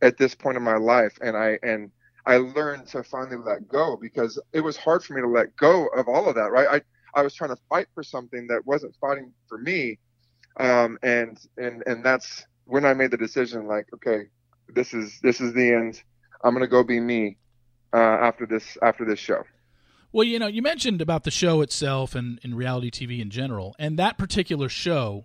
[0.09, 1.91] at this point in my life and I and
[2.25, 5.87] I learned to finally let go because it was hard for me to let go
[5.89, 6.83] of all of that right?
[7.15, 9.99] I I was trying to fight for something that wasn't fighting for me
[10.59, 14.27] um and and and that's when I made the decision like okay
[14.75, 16.03] this is this is the end.
[16.45, 17.37] I'm going to go be me
[17.93, 19.45] uh after this after this show.
[20.13, 23.75] Well, you know, you mentioned about the show itself and, and reality TV in general,
[23.79, 25.25] and that particular show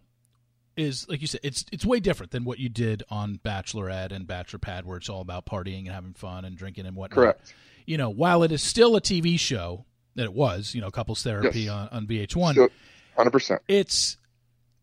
[0.78, 4.28] is, like you said, it's it's way different than what you did on Bachelorette and
[4.28, 7.16] Bachelor Pad, where it's all about partying and having fun and drinking and whatnot.
[7.16, 7.54] correct
[7.86, 11.22] You know, while it is still a TV show that it was, you know, couples
[11.24, 11.72] therapy Yes.
[11.72, 12.70] on, on VH1, So,
[13.18, 14.18] 100% it's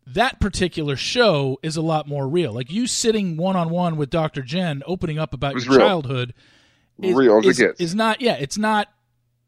[0.06, 2.52] that particular show is a lot more real.
[2.52, 4.42] Like you sitting one on one with Dr.
[4.42, 5.86] Jenn, opening up about your real.
[5.86, 6.34] childhood,
[7.00, 7.80] is, Real as it is, gets.
[7.80, 8.20] is not.
[8.20, 8.88] Yeah, it's not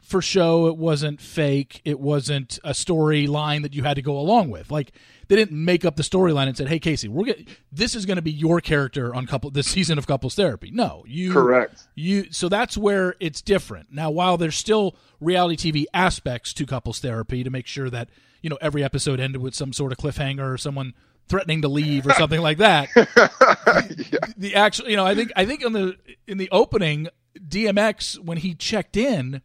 [0.07, 0.68] for show.
[0.68, 1.82] It wasn't fake.
[1.84, 4.70] It wasn't a storyline that you had to go along with.
[4.70, 4.92] Like
[5.28, 8.16] they didn't make up the storyline and said, "Hey, Kasey, we're get, this is going
[8.16, 12.30] to be your character on couple this season of couples therapy." No, you correct you
[12.30, 17.42] so that's where it's different now while there's still reality tv aspects to couples therapy
[17.42, 18.09] to make sure that
[18.42, 20.94] you know every episode ended with some sort of cliffhanger or someone
[21.28, 24.18] threatening to leave or something like that yeah.
[24.36, 25.96] the actual you know i think i think in the
[26.26, 29.40] in the opening dmx when he checked in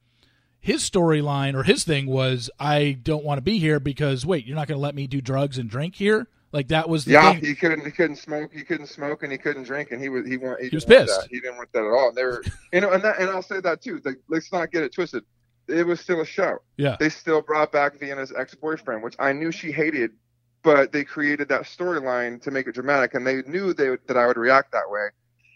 [0.62, 4.55] his storyline or his thing was i don't want to be here because wait you're
[4.55, 7.34] not going to let me do drugs and drink here like that was the Yeah,
[7.34, 7.86] thing he couldn't.
[7.86, 8.51] He couldn't smoke.
[8.53, 10.28] He couldn't smoke, and he couldn't drink, and he was.
[10.28, 10.62] He want.
[10.62, 11.22] He, He was want pissed.
[11.22, 11.30] That.
[11.30, 12.09] He didn't want that at all.
[12.09, 12.43] And they were,
[12.74, 14.01] you know, and that, and I'll say that too.
[14.03, 15.24] Like, let's not get it twisted.
[15.68, 16.57] It was still a show.
[16.76, 20.12] yeah They still brought back Vienna's ex-boyfriend, which I knew she hated,
[20.64, 24.28] but they created that storyline to make it dramatic, and they knew they that I
[24.28, 25.07] would react that way,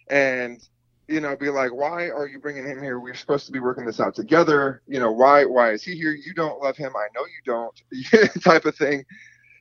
[0.09, 0.61] and
[1.07, 2.99] you know, be like, why are you bringing him here?
[2.99, 4.81] We're supposed to be working this out together.
[4.87, 6.13] You know, why why is he here?
[6.13, 6.93] You don't love him.
[6.95, 8.41] I know you don't.
[8.43, 9.05] type of thing.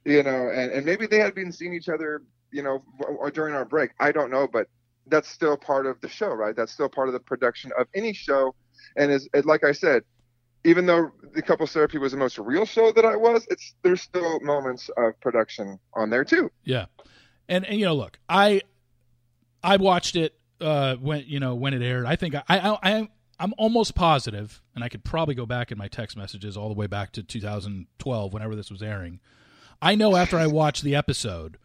[0.05, 3.55] You know, and, and maybe they had been seeing each other, you know, or during
[3.55, 3.91] our break.
[4.01, 4.69] I don't know, but
[5.07, 6.57] that's still part of the show, right?
[6.57, 8.55] That's still part of the production of any show.
[8.97, 10.03] And is like I said,
[10.65, 14.01] even though the couple therapy was the most real show that I was, it's there's
[14.01, 16.51] still moments of production on there too.
[16.65, 16.87] Yeah,
[17.49, 18.63] and, and you know, look, I
[19.63, 22.07] I watched it uh, when you know when it aired.
[22.07, 25.79] I think I I, I I'm almost positive, and I could probably go back in
[25.79, 29.21] my text messages all the way back to 2012, whenever this was airing.
[29.83, 31.59] I know after I watched the episode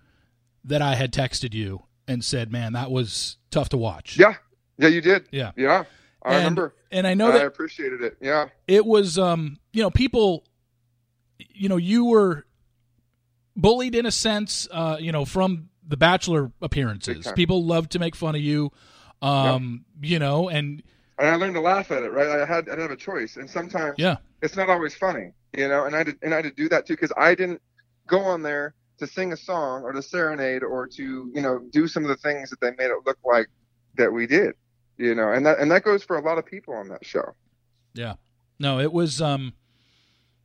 [0.64, 4.36] that I had texted you and said, "Man, that was tough to watch." Yeah,
[4.78, 5.28] yeah, you did.
[5.32, 5.52] Yeah.
[5.56, 5.84] yeah,
[6.24, 6.76] I and, remember.
[6.92, 8.18] and I know I that appreciated it.
[8.20, 10.44] Yeah, it was um you know people
[11.38, 12.46] you know you were
[13.56, 18.16] bullied in a sense uh you know from the bachelor appearances people love to make
[18.16, 18.72] fun of you
[19.22, 20.82] um you know and
[21.18, 22.14] and I learned to laugh at it.
[22.14, 25.34] Right, I had I didn't have a choice, and sometimes yeah it's not always funny,
[25.54, 25.84] you know.
[25.84, 27.62] And I did, and I had to do that too because I didn't
[28.08, 31.90] go on there to sing a song or to serenade or to you know do
[31.90, 33.48] some of the things that they made it look like
[33.98, 34.56] that we did,
[34.98, 35.34] you know.
[35.34, 37.36] And that and that goes for a lot of people on that show.
[37.94, 38.14] yeah
[38.60, 39.52] no it was um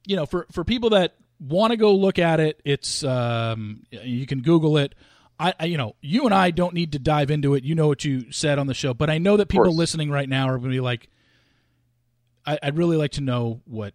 [0.07, 4.27] you know for for people that want to go look at it, it's um, you
[4.27, 4.95] can Google it.
[5.39, 7.65] I, I, you know, you and I don't need to dive into it.
[7.65, 10.29] You know what you said on the show, but I know that people listening right
[10.29, 11.09] now are going to be like,
[12.47, 13.95] I, would really like to know what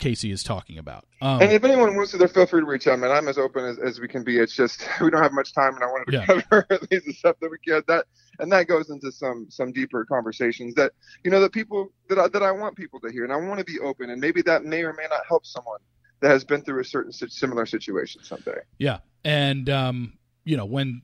[0.00, 1.06] Kasey is talking about.
[1.20, 3.10] Um, and if anyone wants to, feel free to reach out, man.
[3.10, 4.38] I'm as open as, as we can be.
[4.38, 6.26] It's just we don't have much time, and I wanted to yeah.
[6.26, 7.82] cover at least the stuff that we can.
[7.86, 8.06] That
[8.38, 12.28] and that goes into some some deeper conversations that you know that people that I,
[12.28, 14.64] that I want people to hear, and I want to be open, and maybe that
[14.64, 15.80] may or may not help someone
[16.20, 18.60] that has been through a certain similar situation someday.
[18.78, 20.14] Yeah, and um,
[20.44, 21.02] you know when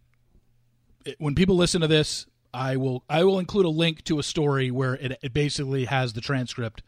[1.18, 4.70] when people listen to this, I will I will include a link to a story
[4.70, 6.82] where it, it basically has the transcript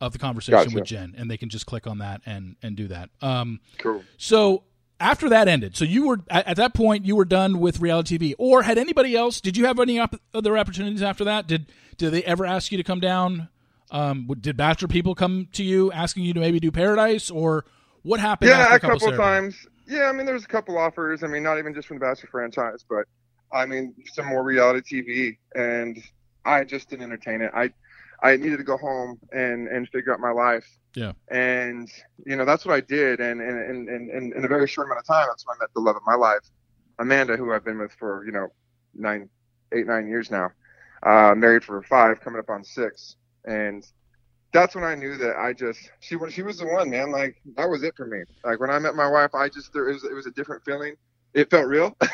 [0.00, 0.74] of the conversation gotcha.
[0.74, 3.10] with Jenn, and they can just click on that and and do that.
[3.20, 4.02] Um, cool.
[4.16, 4.64] So
[4.98, 8.18] after that ended, so you were at, at, that point you were done with reality
[8.18, 9.40] TV, or had anybody else?
[9.40, 11.46] Did you have any op- other opportunities after that?
[11.46, 13.48] Did did they ever ask you to come down?
[13.90, 17.64] Um, did Bachelor people come to you asking you to maybe do Paradise, or
[18.02, 18.50] what happened?
[18.50, 19.66] Yeah, a couple, couple times.
[19.86, 21.22] Yeah, I mean, there's a couple offers.
[21.22, 23.04] I mean, not even just from the Bachelor franchise, but
[23.52, 26.02] I mean, some more reality TV, and
[26.44, 27.50] I just didn't entertain it.
[27.54, 27.70] I
[28.22, 30.66] I needed to go home and and figure out my life.
[30.94, 31.12] Yeah.
[31.28, 31.90] And
[32.24, 35.00] you know that's what I did, and and and, and in a very short amount
[35.00, 36.42] of time, that's when I met the love of my life,
[36.98, 38.48] Amanda, who I've been with for you know
[38.94, 39.28] nine,
[39.72, 40.50] eight, nine years now,
[41.02, 43.84] uh, married for five, coming up on six, and
[44.52, 47.10] that's when I knew that I just she was she was the one, man.
[47.10, 48.22] Like that was it for me.
[48.44, 50.94] Like when I met my wife, I just there was it was a different feeling.
[51.34, 51.96] It felt real.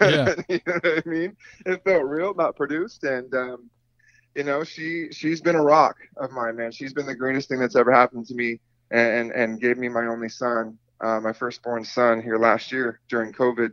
[0.00, 0.34] Yeah.
[0.48, 1.36] you know what I mean?
[1.66, 3.70] It felt real, not produced, and um,
[4.34, 6.72] you know, she she's been a rock of mine, man.
[6.72, 10.06] She's been the greatest thing that's ever happened to me, and and gave me my
[10.06, 13.72] only son, uh, my firstborn son, here last year during COVID,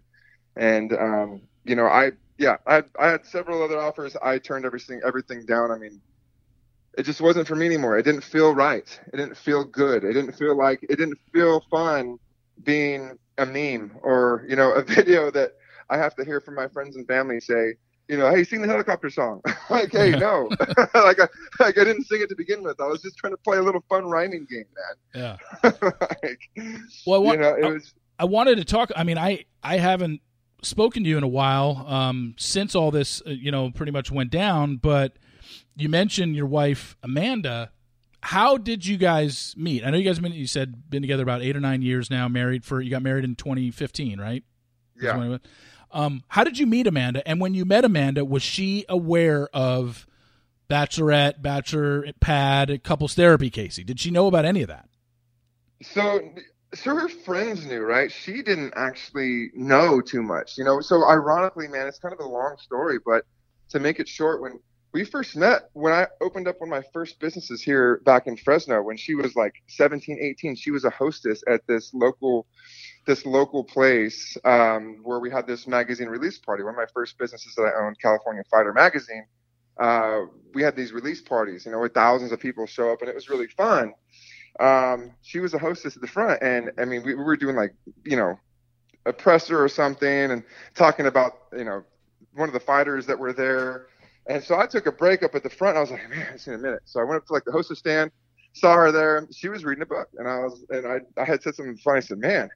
[0.58, 4.16] and um, you know, I yeah, I I had several other offers.
[4.22, 5.72] I turned everything everything down.
[5.72, 6.02] I mean,
[6.98, 7.98] it just wasn't for me anymore.
[7.98, 9.00] It didn't feel right.
[9.14, 10.04] It didn't feel good.
[10.04, 12.20] It didn't feel like it didn't feel fun
[12.64, 15.54] being a meme or you know a video that
[15.90, 17.76] I have to hear from my friends and family say
[18.10, 19.40] you know, hey, sing the helicopter song.
[19.70, 20.50] like, hey, no,
[20.96, 21.28] like, I,
[21.60, 22.82] like I didn't sing it to begin with.
[22.82, 24.66] I was just trying to play a little fun rhyming game,
[25.14, 25.38] man.
[25.64, 25.72] Yeah.
[25.72, 26.40] like,
[27.06, 27.94] well, I, you know, it I, was.
[28.18, 28.92] I wanted to talk.
[28.96, 30.22] I mean, I I haven't
[30.64, 34.12] spoken to you in a while um, since all this, uh, you know, pretty much
[34.12, 34.78] went down.
[34.78, 35.14] But
[35.76, 37.72] you mentioned your wife Amanda.
[38.22, 39.86] How did you guys meet?
[39.86, 42.28] I know you guys been you said been together about eight or nine years now.
[42.28, 44.44] Married for you got married in 2015, right?
[45.02, 45.38] Yeah.
[45.92, 47.28] Um, how did you meet Amanda?
[47.28, 50.06] And when you met Amanda, was she aware of
[50.70, 53.86] Bachelorette, Bachelor Pad, couples therapy, Kasey?
[53.86, 54.88] Did she know about any of that?
[55.82, 56.20] So,
[56.76, 58.12] so her friends knew, right?
[58.12, 60.80] She didn't actually know too much, you know.
[60.82, 63.26] So, ironically, man, it's kind of a long story, but
[63.70, 64.60] to make it short, when
[64.92, 68.38] we first met, when I opened up one of my first businesses here back in
[68.38, 72.48] Fresno, when she was like 17, 18, she was a hostess at this local
[73.06, 76.64] this local place um, where we had this magazine release party.
[76.64, 79.26] One of my first businesses that I owned, California Fighter Magazine.
[79.80, 83.10] Uh, we had these release parties, you know, where thousands of people show up, and
[83.10, 83.94] it was really fun.
[84.60, 87.56] Um, she was a hostess at the front, and I mean, we, we were doing
[87.56, 87.74] like,
[88.04, 88.38] you know,
[89.06, 90.44] a presser or something, and
[90.76, 91.84] talking about, you know,
[92.34, 93.88] one of the fighters that were there.
[94.30, 95.76] And so I took a break up at the front.
[95.76, 96.82] I was like, man, it's in a minute.
[96.86, 98.12] So I went up to like the hostess stand,
[98.54, 99.28] saw her there.
[99.36, 101.98] She was reading a book, and I was, and I, I had said something funny.
[101.98, 102.48] I said, man,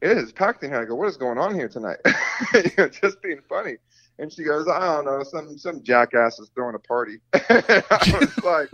[0.00, 0.80] it is packed in here.
[0.80, 1.98] I go, what is going on here tonight?
[2.54, 3.76] you know, just being funny.
[4.18, 7.18] And she goes, I don't know, some some jackass is throwing a party.
[7.34, 8.70] I was like,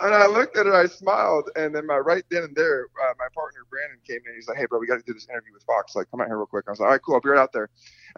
[0.00, 3.12] and I looked at her, I smiled, and then my right then and there, uh,
[3.18, 4.34] my partner Brandon came in.
[4.34, 5.94] He's like, Hey, bro, we got to do this interview with Fox.
[5.94, 6.64] Like, come out here real quick.
[6.66, 7.68] I was like, All right, cool, I'll be right out there.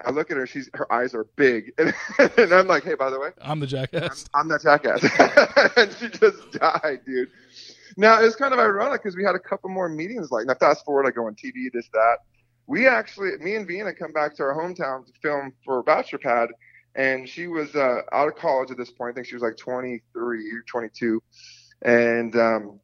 [0.04, 1.94] I look at her, she's her eyes are big, and,
[2.36, 4.26] and I'm like, Hey, by the way, I'm the jackass.
[4.34, 5.02] I'm, I'm that jackass,
[5.76, 7.28] and she just died, dude.
[7.96, 10.30] Now it's kind of ironic because we had a couple more meetings.
[10.30, 12.18] Like now, fast forward, I go on TV, this, that.
[12.66, 16.50] We actually, me and Vienna, come back to our hometown to film for Bachelor Pad,
[16.94, 19.12] and she was uh, out of college at this point.
[19.12, 21.22] I think she was like 23 or 22,
[21.82, 22.80] and um,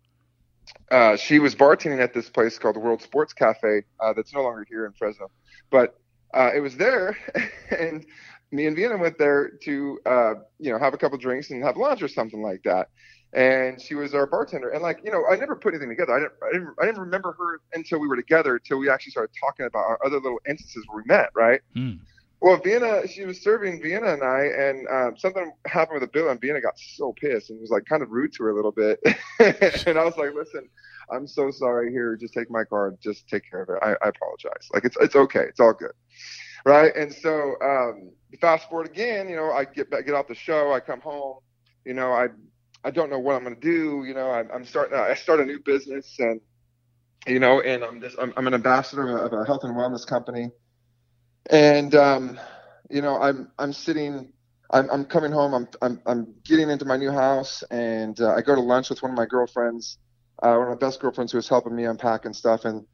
[0.90, 4.42] uh, she was bartending at this place called the World Sports Cafe uh, that's no
[4.42, 5.30] longer here in Fresno,
[5.70, 5.98] but
[6.34, 7.16] uh, it was there,
[7.70, 8.04] and
[8.50, 11.76] me and Vienna went there to uh, you know have a couple drinks and have
[11.76, 12.88] lunch or something like that
[13.34, 14.70] and she was our bartender.
[14.70, 16.12] And like, you know, I never put anything together.
[16.14, 19.10] I didn't, I didn't, I didn't remember her until we were together, until we actually
[19.10, 21.60] started talking about our other little instances where we met, right?
[21.76, 21.98] Mm.
[22.40, 26.28] Well, Vienna, she was serving Vienna and I, and um, something happened with the bill,
[26.30, 28.72] and Vienna got so pissed and was like kind of rude to her a little
[28.72, 29.00] bit.
[29.40, 30.68] and I was like, listen,
[31.10, 31.90] I'm so sorry.
[31.90, 32.96] Here, just take my card.
[33.02, 33.78] Just take care of it.
[33.82, 34.68] I, I apologize.
[34.72, 35.44] Like it's it's okay.
[35.48, 35.92] It's all good,
[36.64, 36.94] right?
[36.94, 39.28] And so um, fast forward again.
[39.28, 40.72] You know, I get back, get off the show.
[40.72, 41.38] I come home.
[41.84, 42.28] You know, I
[42.84, 44.04] I don't know what I'm going to do.
[44.06, 44.98] You know, I'm, I'm starting.
[44.98, 46.40] I start a new business, and
[47.26, 50.50] you know, and I'm just I'm, I'm an ambassador of a health and wellness company,
[51.50, 52.38] and um,
[52.90, 54.30] you know, I'm I'm sitting.
[54.70, 55.54] I'm, I'm coming home.
[55.54, 59.02] I'm, I'm, I'm getting into my new house, and uh, I go to lunch with
[59.02, 59.98] one of my girlfriends,
[60.42, 62.64] uh, one of my best girlfriends who was helping me unpack and stuff.
[62.64, 62.86] And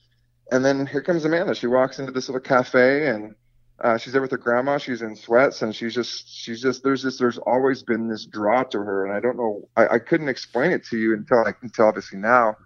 [0.52, 1.54] and then here comes Amanda.
[1.54, 3.34] She walks into this little cafe, and
[3.82, 4.78] uh, she's there with her grandma.
[4.78, 8.62] She's in sweats, and she's just she's just there's this there's always been this draw
[8.64, 9.68] to her, and I don't know.
[9.76, 12.56] I, I couldn't explain it to you until I until obviously now,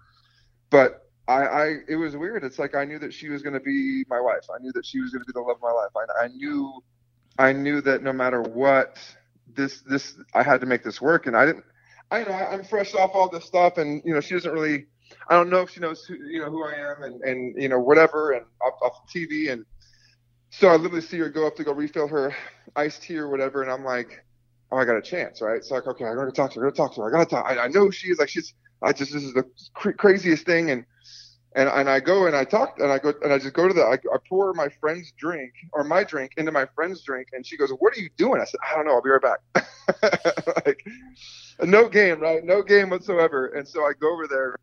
[0.69, 2.43] but I, I it was weird.
[2.43, 4.45] It's like I knew that she was going to be my wife.
[4.53, 5.91] I knew that she was going to be the love of my life.
[5.95, 6.83] I, I knew
[7.37, 8.99] I knew that no matter what,
[9.55, 11.65] this this I had to make this work, and I didn't.
[12.11, 14.85] I you know I'm fresh off all this stuff, and you know she doesn't really.
[15.29, 17.69] I don't know if she knows who you know who I am, and and you
[17.69, 19.65] know whatever, and off, off TV, and
[20.49, 22.35] so I literally see her go up to go refill her
[22.75, 24.23] iced tea or whatever, and I'm like,
[24.71, 25.63] oh, I got a chance, right?
[25.63, 26.67] So like, okay, I'm gonna talk to her.
[26.67, 27.09] I'm gonna talk to her.
[27.09, 27.45] I gotta talk.
[27.47, 28.53] I, I know she is like she's.
[28.81, 29.43] I just this is the
[29.73, 30.85] cr- craziest thing, and
[31.55, 33.73] and and I go and I talk and I go and I just go to
[33.73, 37.45] the I, I, pour my friend's drink or my drink into my friend's drink and
[37.45, 38.93] she goes, "What are you doing?" I said, "I don't know.
[38.93, 40.85] I'll be right back." like
[41.63, 42.43] no game, right?
[42.43, 43.47] No game whatsoever.
[43.47, 44.57] And so I go over there.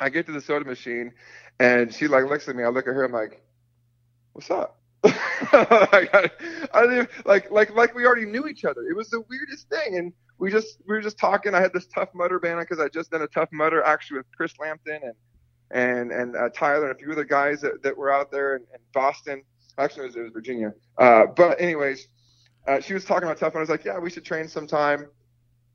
[0.00, 1.12] I get to the soda machine,
[1.60, 2.64] and she like looks at me.
[2.64, 3.04] I look at her.
[3.04, 3.40] I'm like,
[4.32, 6.30] "What's up?" I,
[6.74, 8.82] I, like like like we already knew each other.
[8.82, 11.54] It was the weirdest thing, and we just we were just talking.
[11.54, 14.26] I had this Tough Mudder band because I just done a Tough Mudder actually with
[14.36, 15.14] Chris Lambton and
[15.70, 18.62] and and uh, Tyler and a few other guys that, that were out there in,
[18.62, 19.42] in Boston.
[19.78, 20.72] Actually, it was, it was Virginia.
[20.98, 22.08] Uh, but anyways,
[22.66, 25.06] uh, she was talking about tough, and I was like, yeah, we should train sometime.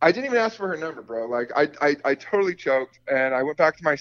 [0.02, 1.28] I didn't even ask for her number, bro.
[1.28, 3.98] Like I, I, I totally choked, and I went back to my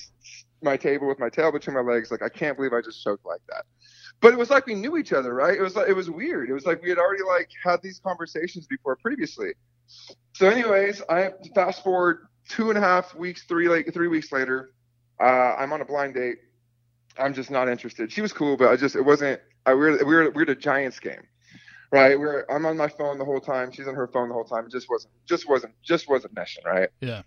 [0.62, 2.10] my table with my tail between my legs.
[2.10, 3.64] Like I can't believe I just choked like that.
[4.20, 5.56] But it was like we knew each other, right?
[5.56, 6.50] It was like it was weird.
[6.50, 9.52] It was like we had already like had these conversations before previously.
[10.32, 14.70] So, anyways, I fast forward two and a half weeks, three like three weeks later.
[15.20, 16.38] Uh, I'm on a blind date.
[17.18, 18.10] I'm just not interested.
[18.10, 19.40] She was cool, but I just it wasn't.
[19.66, 21.22] I we were we were, we were at a Giants game,
[21.90, 22.18] right?
[22.18, 23.70] We're I'm on my phone the whole time.
[23.72, 24.66] She's on her phone the whole time.
[24.66, 26.88] It just wasn't just wasn't just wasn't meshing, right?
[27.00, 27.22] Yeah.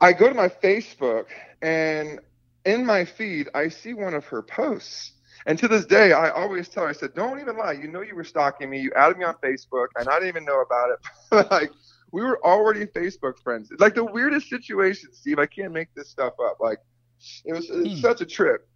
[0.00, 1.26] I go to my Facebook
[1.60, 2.20] and
[2.64, 5.12] in my feed I see one of her posts.
[5.46, 7.72] And to this day, I always tell her, I said, don't even lie.
[7.72, 8.78] You know you were stalking me.
[8.78, 11.50] You added me on Facebook, and I didn't even know about it.
[11.50, 11.72] like,
[12.12, 13.72] we were already Facebook friends.
[13.78, 15.40] Like the weirdest situation, Steve.
[15.40, 16.58] I can't make this stuff up.
[16.60, 16.78] Like,
[17.44, 18.00] it was, it was hmm.
[18.00, 18.68] such a trip.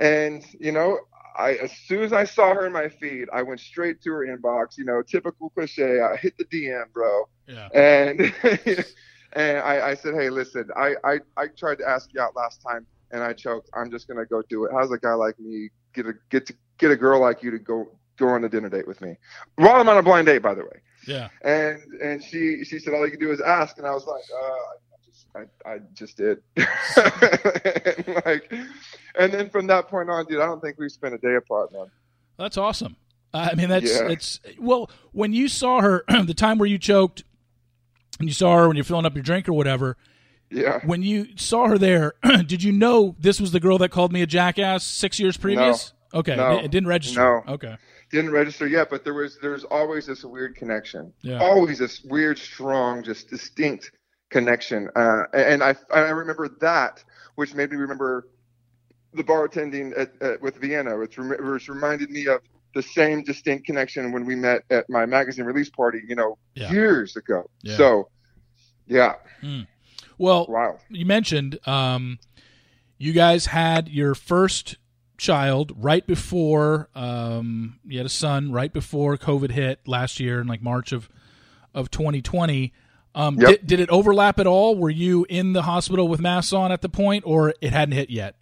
[0.00, 0.98] And, you know,
[1.36, 4.26] I as soon as I saw her in my feed, I went straight to her
[4.26, 4.76] inbox.
[4.76, 6.00] You know, typical cliche.
[6.00, 7.28] I hit the DM, bro.
[7.46, 7.68] Yeah.
[7.74, 8.20] And
[9.32, 12.62] and I, I said, hey, listen, I, I I tried to ask you out last
[12.62, 13.70] time and I choked.
[13.74, 14.72] I'm just gonna go do it.
[14.72, 17.58] How's a guy like me get a get to get a girl like you to
[17.58, 17.88] go
[18.18, 19.16] go on a dinner date with me
[19.56, 20.80] while I'm on a blind date, by the way.
[21.06, 21.28] Yeah.
[21.42, 24.24] And and she she said all you can do is ask, and I was like,
[24.34, 24.76] uh,
[25.34, 26.42] I, I just did.
[26.56, 26.66] and
[28.26, 28.52] like,
[29.18, 31.72] and then from that point on, dude, I don't think we spent a day apart,
[31.72, 31.86] man.
[32.38, 32.96] That's awesome.
[33.34, 34.08] I mean, that's yeah.
[34.08, 34.90] it's well.
[35.12, 37.24] When you saw her, the time where you choked,
[38.18, 39.96] and you saw her when you're filling up your drink or whatever.
[40.50, 40.80] Yeah.
[40.84, 42.12] When you saw her there,
[42.46, 45.94] did you know this was the girl that called me a jackass six years previous?
[46.12, 46.20] No.
[46.20, 46.36] Okay.
[46.36, 46.58] No.
[46.58, 47.20] It didn't register.
[47.20, 47.54] No.
[47.54, 47.74] Okay.
[48.10, 51.10] Didn't register yet, but there was there's always this weird connection.
[51.22, 51.40] Yeah.
[51.40, 53.92] Always this weird, strong, just distinct
[54.32, 54.88] connection.
[54.96, 57.04] Uh, and I, I remember that,
[57.36, 58.28] which made me remember
[59.14, 62.40] the bartending at, at, with Vienna, which, rem- which reminded me of
[62.74, 66.72] the same distinct connection when we met at my magazine release party, you know, yeah.
[66.72, 67.48] years ago.
[67.62, 67.76] Yeah.
[67.76, 68.08] So,
[68.86, 69.14] yeah.
[69.42, 69.66] Mm.
[70.18, 70.78] Well, wow.
[70.88, 72.18] you mentioned um,
[72.98, 74.76] you guys had your first
[75.18, 80.46] child right before um, you had a son right before COVID hit last year in
[80.46, 81.08] like March of
[81.74, 82.72] of 2020.
[83.14, 83.48] Um, yep.
[83.48, 84.76] did, did it overlap at all?
[84.76, 88.10] Were you in the hospital with masks on at the point, or it hadn't hit
[88.10, 88.36] yet?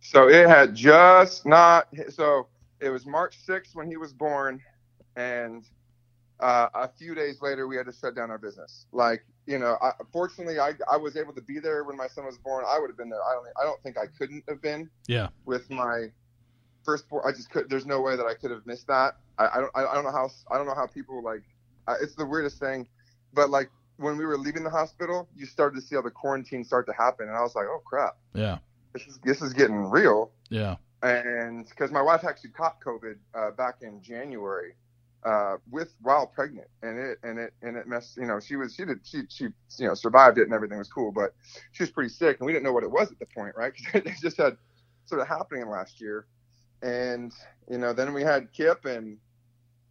[0.00, 1.88] So it had just not.
[1.92, 2.48] Hit, so
[2.80, 4.60] it was March 6th when he was born,
[5.16, 5.64] and
[6.40, 8.86] uh, a few days later we had to shut down our business.
[8.92, 12.26] Like you know, I, fortunately I I was able to be there when my son
[12.26, 12.64] was born.
[12.68, 13.22] I would have been there.
[13.22, 14.90] I don't I don't think I couldn't have been.
[15.06, 15.28] Yeah.
[15.44, 16.08] With my
[16.84, 17.70] first, I just could.
[17.70, 19.16] There's no way that I could have missed that.
[19.38, 21.42] I, I don't I don't know how I don't know how people like.
[21.86, 22.88] I, it's the weirdest thing,
[23.32, 26.64] but like when we were leaving the hospital, you started to see all the quarantine
[26.64, 28.16] start to happen, and I was like, oh crap.
[28.34, 28.58] Yeah.
[28.92, 30.30] This is this is getting real.
[30.50, 30.76] Yeah.
[31.02, 34.74] And because my wife actually caught COVID uh, back in January,
[35.24, 38.16] uh, with while pregnant, and it and it and it messed.
[38.16, 39.44] You know, she was she did she she
[39.78, 41.34] you know survived it and everything was cool, but
[41.72, 43.72] she was pretty sick, and we didn't know what it was at the point, right?
[43.92, 44.56] Because it just had
[45.06, 46.26] sort of happening last year,
[46.82, 47.32] and
[47.70, 49.16] you know then we had Kip, and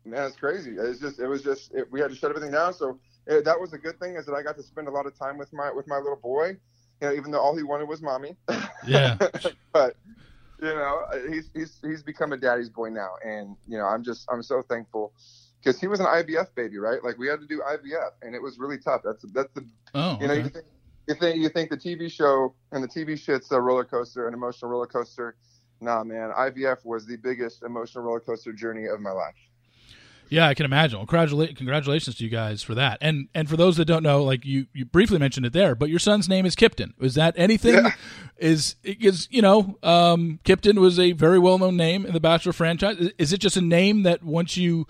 [0.05, 0.75] man, it's crazy.
[0.77, 3.41] It's just it was just it, we had to shut everything down, so it, eh,
[3.45, 5.37] that was a good thing is that I got to spend a lot of time
[5.37, 6.57] with my with my little boy.
[7.01, 8.35] You know, even though all he wanted was mommy.
[8.85, 9.15] Yeah.
[9.71, 9.95] but
[10.61, 14.27] you know, he's he's he's become a daddy's boy now, and you know, I'm just
[14.31, 15.13] I'm so thankful
[15.59, 17.01] because he was an IVF baby, right?
[17.03, 19.01] Like we had to do IVF, and it was really tough.
[19.03, 19.65] That's that's the
[19.95, 20.43] Oh, you know okay.
[20.43, 20.65] you think
[21.07, 24.33] you think you think the TV show and the TV shit's a roller coaster, an
[24.33, 25.35] emotional roller coaster.
[25.81, 29.35] Nah, man, IVF was the biggest emotional roller coaster journey of my life.
[30.33, 30.97] Yeah, I can imagine.
[30.97, 32.97] Well, congratula- congratulations to you guys for that.
[33.01, 35.89] And and for those that don't know, like you, you briefly mentioned it there, but
[35.89, 36.93] your son's name is Kipton.
[36.99, 37.75] Is that anything?
[37.75, 37.91] Yeah.
[38.37, 42.51] Is is you know, um, Kipton was a very well known name in the Bachelor
[42.51, 42.97] franchise.
[42.97, 44.87] Is, is it just a name that once you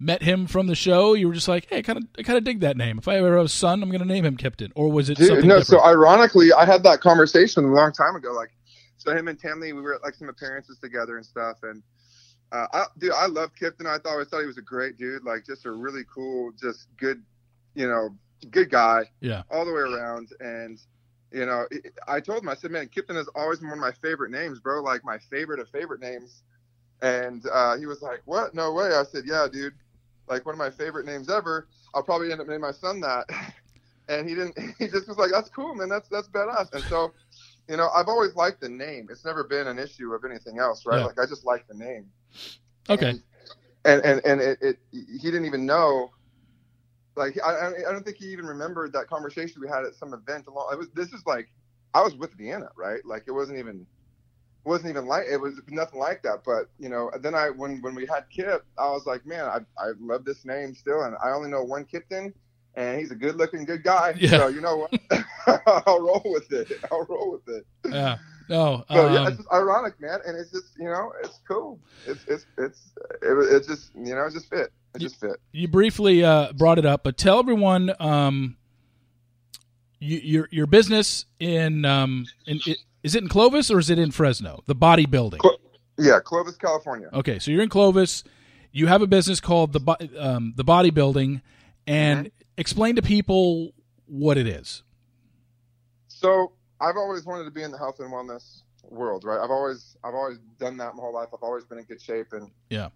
[0.00, 2.36] met him from the show, you were just like, hey, I kind of I kind
[2.36, 2.98] of dig that name.
[2.98, 4.72] If I ever have a son, I'm going to name him Kipton.
[4.74, 5.82] Or was it Dude, something no, different?
[5.82, 8.32] so ironically, I had that conversation a long time ago.
[8.32, 8.50] Like,
[8.96, 11.58] so him and Tammy, we were at like some appearances together and stuff.
[11.62, 11.80] And
[12.52, 13.86] uh, I, dude, I love Kipton.
[13.86, 15.24] I thought, I thought he was a great dude.
[15.24, 17.22] Like, just a really cool, just good,
[17.74, 18.10] you know,
[18.50, 19.42] good guy yeah.
[19.50, 20.28] all the way around.
[20.40, 20.80] And
[21.32, 23.82] you know, it- I told him, I said, man, Kipton has always been one of
[23.82, 24.82] my favorite names, bro.
[24.82, 26.42] Like my favorite of favorite names.
[27.02, 28.54] And uh, he was like, what?
[28.54, 28.94] No way.
[28.94, 29.74] I said, yeah, dude.
[30.28, 31.66] Like one of my favorite names ever.
[31.94, 33.26] I'll probably end up naming my son that.
[34.08, 34.58] And he didn't.
[34.78, 35.88] He just was like, "That's cool, man.
[35.88, 37.12] That's that's badass." And so,
[37.68, 39.06] you know, I've always liked the name.
[39.08, 40.98] It's never been an issue of anything else, right?
[40.98, 41.04] Yeah.
[41.04, 42.06] Like I just like the name.
[42.88, 43.14] Okay.
[43.84, 46.10] And and and it, it he didn't even know.
[47.16, 50.12] Like I I I don't think he even remembered that conversation we had at some
[50.12, 50.46] event.
[50.46, 51.48] Along, it was this is like
[51.94, 53.04] I was with Vienna, right?
[53.04, 53.86] Like it wasn't even
[54.64, 56.42] wasn't even like it was nothing like that.
[56.44, 59.58] But you know, then I when when we had Kip, I was like, man, I
[59.78, 62.32] I love this name still, and I only know one Kipton,
[62.74, 64.14] and he's a good looking, good guy.
[64.18, 64.30] Yeah.
[64.30, 65.24] So you know what?
[65.86, 66.68] I'll roll with it.
[66.90, 67.66] I'll roll with it.
[67.92, 68.18] Yeah.
[68.50, 68.84] No.
[68.90, 71.78] So yeah, um, it's just ironic, man, and it's just you know, it's cool.
[72.06, 72.90] It's it's it's
[73.22, 74.72] it, it's just you know, it just fit.
[74.94, 75.36] It You- just fit.
[75.52, 78.56] you briefly uh, brought it up, but tell everyone um,
[80.00, 83.98] you, your your business in um, in it, is it in Clovis or is it
[83.98, 84.62] in Fresno?
[84.66, 85.38] The bodybuilding.
[85.38, 85.56] Clo-
[85.98, 87.08] Yeah, Clovis, California.
[87.12, 88.24] Okay, so you're in Clovis.
[88.72, 91.40] You have a business called the um, the bodybuilding,
[91.86, 92.42] and Mm-hmm.
[92.56, 93.74] explain to people
[94.06, 94.82] what it is.
[96.08, 99.38] So I've always wanted to be in the health and wellness world, right?
[99.42, 101.28] I've always I've always done that my whole life.
[101.34, 102.88] I've always been in good shape and Yeah.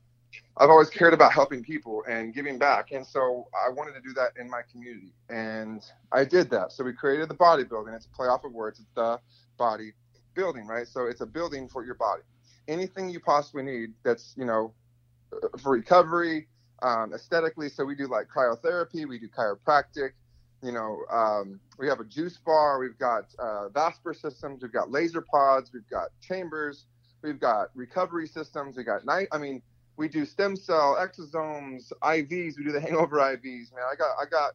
[0.57, 2.93] I've always cared about helping people and giving back.
[2.93, 5.13] And so I wanted to do that in my community.
[5.29, 5.83] And
[6.13, 6.73] I did that.
[6.73, 7.95] So we created the bodybuilding.
[7.95, 8.81] It's a play off of words.
[8.81, 9.21] It's the
[9.59, 9.93] body
[10.35, 10.89] building, right?
[10.89, 12.23] So it's a building for your body.
[12.67, 14.73] Anything you possibly need that's, you know,
[15.61, 16.49] for recovery,
[16.83, 17.69] um, aesthetically.
[17.69, 20.11] So we do like cryotherapy, we do chiropractic,
[20.65, 24.91] you know, um, we have a juice bar, we've got uh, Vasper systems, we've got
[24.91, 26.87] laser pods, we've got chambers,
[27.23, 29.29] we've got recovery systems, we got night.
[29.31, 29.61] I mean,
[29.97, 33.75] we do stem cell exosomes, IVs, we do the hangover IVs.
[33.75, 34.53] Man, I got I got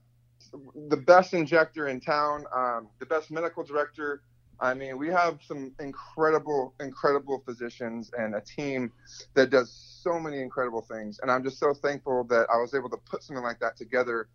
[0.89, 4.23] the best injector in town, um, the best medical director.
[4.61, 8.91] I mean, we have some incredible, incredible physicians and a team
[9.33, 9.71] that does
[10.03, 11.19] so many incredible things.
[11.21, 14.27] And I'm just so thankful that I was able to put something like that together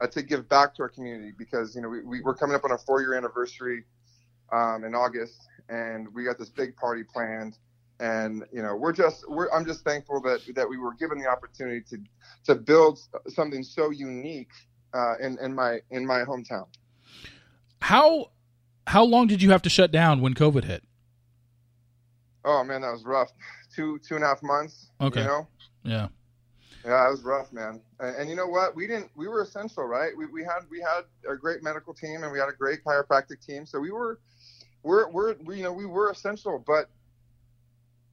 [0.00, 2.64] uh, to give back to our community because, you know, we, we, we're coming up
[2.64, 3.84] on our four year anniversary
[4.52, 7.56] um, in August and we got this big party planned.
[8.00, 11.28] And, you know, we're just, we're, I'm just thankful that, that we were given the
[11.28, 11.98] opportunity to,
[12.46, 12.98] to build
[13.28, 14.50] something so unique
[14.94, 16.66] uh, in, in my, in my hometown.
[17.80, 18.30] How
[18.86, 20.82] how long did you have to shut down when COVID hit?
[22.44, 23.30] Oh man, that was rough.
[23.74, 24.90] Two, two and a half months.
[25.00, 25.20] Okay.
[25.20, 25.48] You know?
[25.84, 26.08] Yeah.
[26.84, 27.80] Yeah, it was rough, man.
[27.98, 28.74] And, and you know what?
[28.74, 29.10] We didn't.
[29.14, 30.12] We were essential, right?
[30.16, 33.44] We, we had we had a great medical team and we had a great chiropractic
[33.44, 33.66] team.
[33.66, 34.20] So we were,
[34.82, 36.88] we're we're we, you know we were essential, but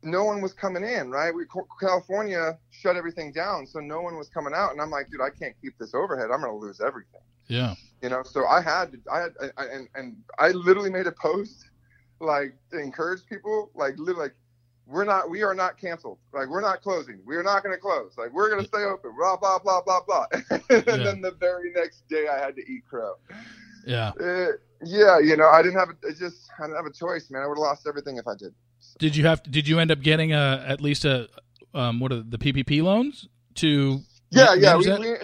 [0.03, 1.34] no one was coming in, right?
[1.34, 1.45] We
[1.80, 4.72] California shut everything down, so no one was coming out.
[4.72, 6.30] And I'm like, dude, I can't keep this overhead.
[6.32, 7.22] I'm gonna lose everything.
[7.47, 7.76] Yeah.
[8.01, 11.11] You know, so I had to, I had, I, and and I literally made a
[11.11, 11.70] post,
[12.20, 14.36] like to encourage people, like literally, like
[14.88, 17.79] we're not, we are not canceled, like we're not closing, we are not going to
[17.79, 20.25] close, like we're going to stay open, blah blah blah blah blah.
[20.69, 20.97] and Yeah.
[20.97, 23.13] then the very next day, I had to eat crow.
[23.85, 24.11] Yeah.
[24.19, 27.41] Uh, yeah, you know, I didn't have, a, just, I didn't have a choice, man.
[27.41, 28.53] I would have lost everything if I did.
[28.99, 31.27] Did you have did you end up getting a at least a
[31.73, 35.15] um what are the PPP loans to Yeah, yeah, we, we,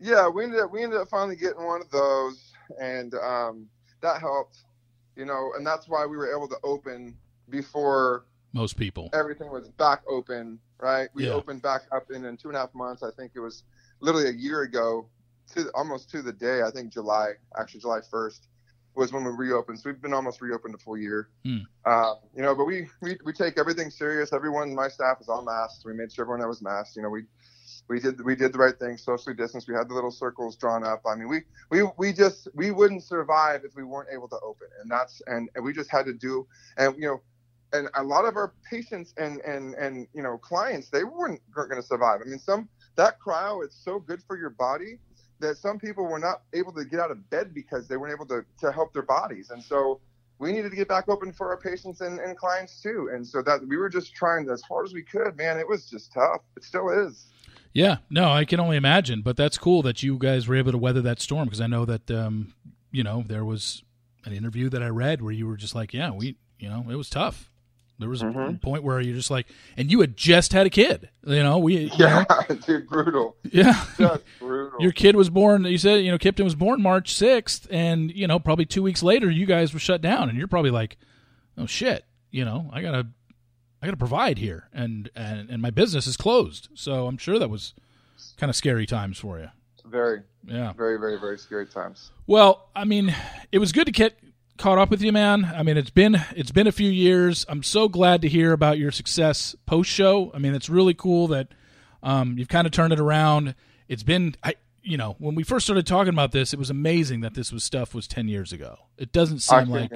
[0.00, 3.68] yeah, we ended up we ended up finally getting one of those, and um,
[4.00, 4.58] that helped,
[5.16, 7.16] you know, and that's why we were able to open
[7.48, 9.10] before most people?
[9.12, 11.08] everything was back open, right?
[11.14, 11.32] We Yeah.
[11.32, 13.02] opened back up in, in two and a half months.
[13.02, 13.64] I think it was
[14.00, 15.08] literally a year ago,
[15.54, 16.62] to almost to the day.
[16.62, 18.48] I think July, actually July first,
[18.94, 19.78] was when we reopened.
[19.80, 21.28] So we've been almost reopened a full year.
[21.44, 21.58] Hmm.
[21.84, 24.32] Uh, you know, but we, we we take everything serious.
[24.32, 25.84] Everyone, my staff is all masked.
[25.84, 26.96] We made sure everyone that was masked.
[26.96, 27.24] You know, we
[27.88, 29.68] we did we did the right thing, socially distanced.
[29.68, 31.02] We had the little circles drawn up.
[31.06, 31.40] I mean, we
[31.70, 35.48] we we just we wouldn't survive if we weren't able to open, and that's and,
[35.54, 36.46] and we just had to do.
[36.76, 37.20] And you know,
[37.72, 41.70] and a lot of our patients and and and you know clients they weren't going
[41.70, 42.20] to survive.
[42.24, 44.98] I mean, some that cryo is so good for your body
[45.40, 48.26] that some people were not able to get out of bed because they weren't able
[48.26, 50.00] to to help their bodies, and so
[50.38, 53.10] we needed to get back open for our patients and, and clients too.
[53.14, 55.36] And so that we were just trying as hard as we could.
[55.36, 56.40] Man, it was just tough.
[56.56, 57.26] It still is.
[57.72, 59.22] Yeah, no, I can only imagine.
[59.22, 61.84] But that's cool that you guys were able to weather that storm because I know
[61.84, 62.54] that um,
[62.90, 63.84] you know there was
[64.24, 66.96] an interview that I read where you were just like, yeah, we, you know, it
[66.96, 67.50] was tough.
[67.98, 68.38] There was mm-hmm.
[68.38, 71.08] a point where you're just like, and you had just had a kid.
[71.24, 73.36] You know, we yeah, know, dude, brutal.
[73.44, 74.80] Yeah, just brutal.
[74.80, 75.64] Your kid was born.
[75.64, 79.02] You said you know Kipton was born March sixth, and you know probably two weeks
[79.02, 80.96] later you guys were shut down, and you're probably like,
[81.56, 83.06] oh shit, you know I gotta
[83.80, 86.68] I gotta provide here, and and and my business is closed.
[86.74, 87.74] So I'm sure that was
[88.36, 89.48] kind of scary times for you.
[89.84, 90.22] Very.
[90.44, 90.72] Yeah.
[90.72, 92.10] Very very very scary times.
[92.26, 93.14] Well, I mean,
[93.52, 94.18] it was good to get
[94.58, 95.44] caught up with you, man.
[95.44, 97.44] I mean, it's been it's been a few years.
[97.48, 100.30] I'm so glad to hear about your success post show.
[100.34, 101.48] I mean, it's really cool that
[102.02, 103.54] um, you've kind of turned it around.
[103.88, 107.20] It's been, I you know, when we first started talking about this, it was amazing
[107.20, 108.76] that this was stuff was ten years ago.
[108.98, 109.92] It doesn't seem like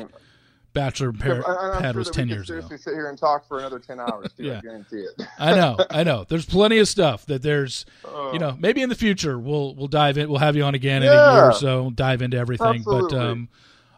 [0.72, 2.82] Bachelor Pad sure was ten years seriously ago.
[2.82, 4.32] Sit here and talk for another ten hours.
[4.36, 4.58] Dude, yeah.
[4.58, 5.22] I guarantee it.
[5.38, 6.24] I know, I know.
[6.28, 9.88] There's plenty of stuff that there's, uh, you know, maybe in the future we'll we'll
[9.88, 10.28] dive in.
[10.28, 11.12] We'll have you on again yeah.
[11.12, 11.90] in a year or so.
[11.90, 12.66] Dive into everything.
[12.66, 13.16] Absolutely.
[13.16, 13.48] But um,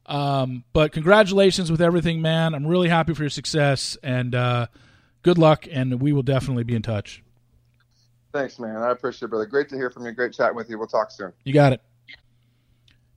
[0.08, 2.54] um, but congratulations with everything, man.
[2.54, 4.66] I'm really happy for your success and uh,
[5.22, 5.66] good luck.
[5.70, 7.22] And we will definitely be in touch.
[8.32, 8.76] Thanks, man.
[8.76, 9.46] I appreciate it, brother.
[9.46, 10.12] Great to hear from you.
[10.12, 10.78] Great chatting with you.
[10.78, 11.32] We'll talk soon.
[11.44, 11.82] You got it.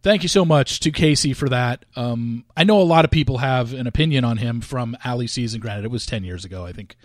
[0.04, 1.86] Thank you so much to Kasey for that.
[1.96, 5.62] Um, I know a lot of people have an opinion on him from Ali season.
[5.62, 6.66] Granted, it was ten years ago.
[6.66, 6.96] I think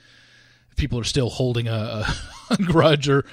[0.77, 2.07] people are still holding a,
[2.51, 3.27] a grudge or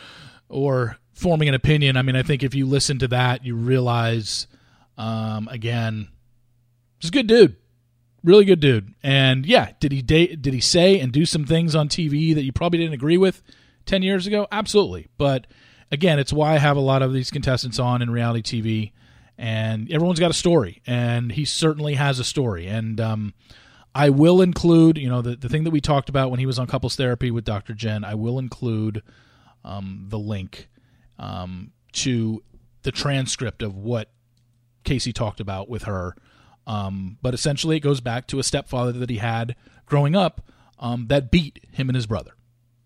[0.50, 1.96] or forming an opinion.
[1.96, 4.48] I mean, I think if you listen to that, you realize
[4.98, 6.10] um, again
[7.04, 7.58] He's a good dude,
[8.24, 8.94] really good dude.
[9.04, 12.44] And yeah, did he date, did he say and do some things on TV that
[12.44, 13.44] you probably didn't agree with
[13.86, 14.48] ten years ago?
[14.54, 15.10] Absolutely.
[15.18, 15.46] But
[15.92, 18.92] again, it's why I have a lot of these contestants on in reality TV,
[19.38, 22.68] and everyone's got a story, and he certainly has a story.
[22.68, 23.34] And um,
[23.94, 26.58] I will include, you know, the the thing that we talked about when he was
[26.58, 27.74] on couples therapy with Dr.
[27.74, 28.06] Jenn.
[28.06, 29.04] I will include
[29.66, 30.70] um, the link
[31.20, 32.42] um, to
[32.84, 34.10] the transcript of what
[34.86, 36.16] Kasey talked about with her
[36.66, 39.56] um, but essentially, it goes back to a stepfather that he had
[39.86, 40.42] growing up
[40.80, 42.32] um, that beat him and his brother.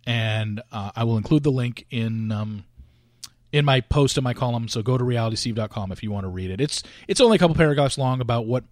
[0.06, 2.64] And uh, I will include the link in um,
[3.52, 4.68] in my post in my column.
[4.68, 6.62] So go to realitysteve.com if you want to read it.
[6.62, 8.64] It's it's only a couple paragraphs long about what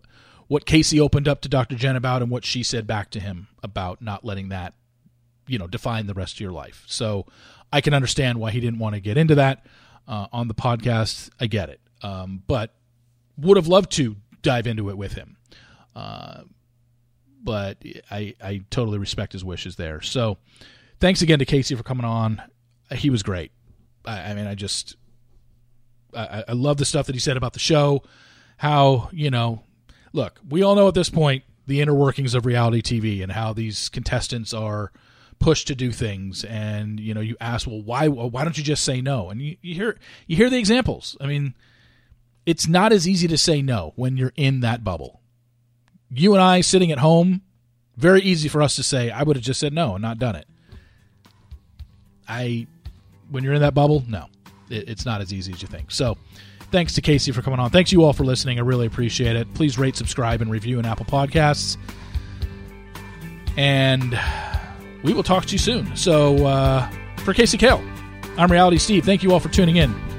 [0.48, 1.76] what Kasey opened up to Dr.
[1.76, 4.74] Jenn about and what she said back to him about not letting that
[5.48, 6.84] you know define the rest of your life.
[6.88, 7.26] So
[7.72, 9.66] I can understand why he didn't want to get into that
[10.08, 11.30] uh, on the podcast.
[11.40, 12.74] I get it, um, but
[13.38, 14.16] would have loved to
[14.46, 15.38] dive into it with him.
[15.96, 16.44] Uh,
[17.44, 17.78] but
[18.10, 20.02] I I totally respect his wishes there.
[20.02, 20.38] So
[21.00, 22.42] thanks again to Kasey for coming on.
[22.92, 23.52] He was great.
[24.06, 24.96] I, I mean, I just
[26.16, 28.04] I, I love the stuff that he said about the show.
[28.58, 29.64] How you know,
[30.14, 33.54] look, we all know at this point the inner workings of reality TV and how
[33.54, 34.92] these contestants are
[35.40, 38.86] pushed to do things and you know you ask well why why don't you just
[38.86, 41.54] say no and you, you hear you hear the examples i mean
[42.46, 45.22] it's not as easy to say no when you're in that bubble.
[46.12, 47.42] You and I sitting at home,
[47.98, 50.36] very easy for us to say, I would have just said no and not done
[50.36, 50.48] it.
[52.28, 52.68] I,
[53.30, 54.28] when you're in that bubble, no,
[54.70, 55.92] it, it's not as easy as you think.
[55.92, 56.18] So,
[56.72, 57.70] thanks to Kasey for coming on.
[57.70, 58.60] Thanks you all for listening.
[58.60, 59.52] I really appreciate it.
[59.54, 61.78] Please rate, subscribe, and review in Apple Podcasts.
[63.58, 64.20] And
[65.04, 65.96] we will talk to you soon.
[65.96, 67.84] So, uh, for Kasey Kahl,
[68.38, 69.06] I'm Reality Steve.
[69.06, 70.15] Thank you all for tuning in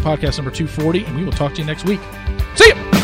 [0.00, 2.00] podcast number 240, and we will talk to you next week.
[2.56, 2.99] See you.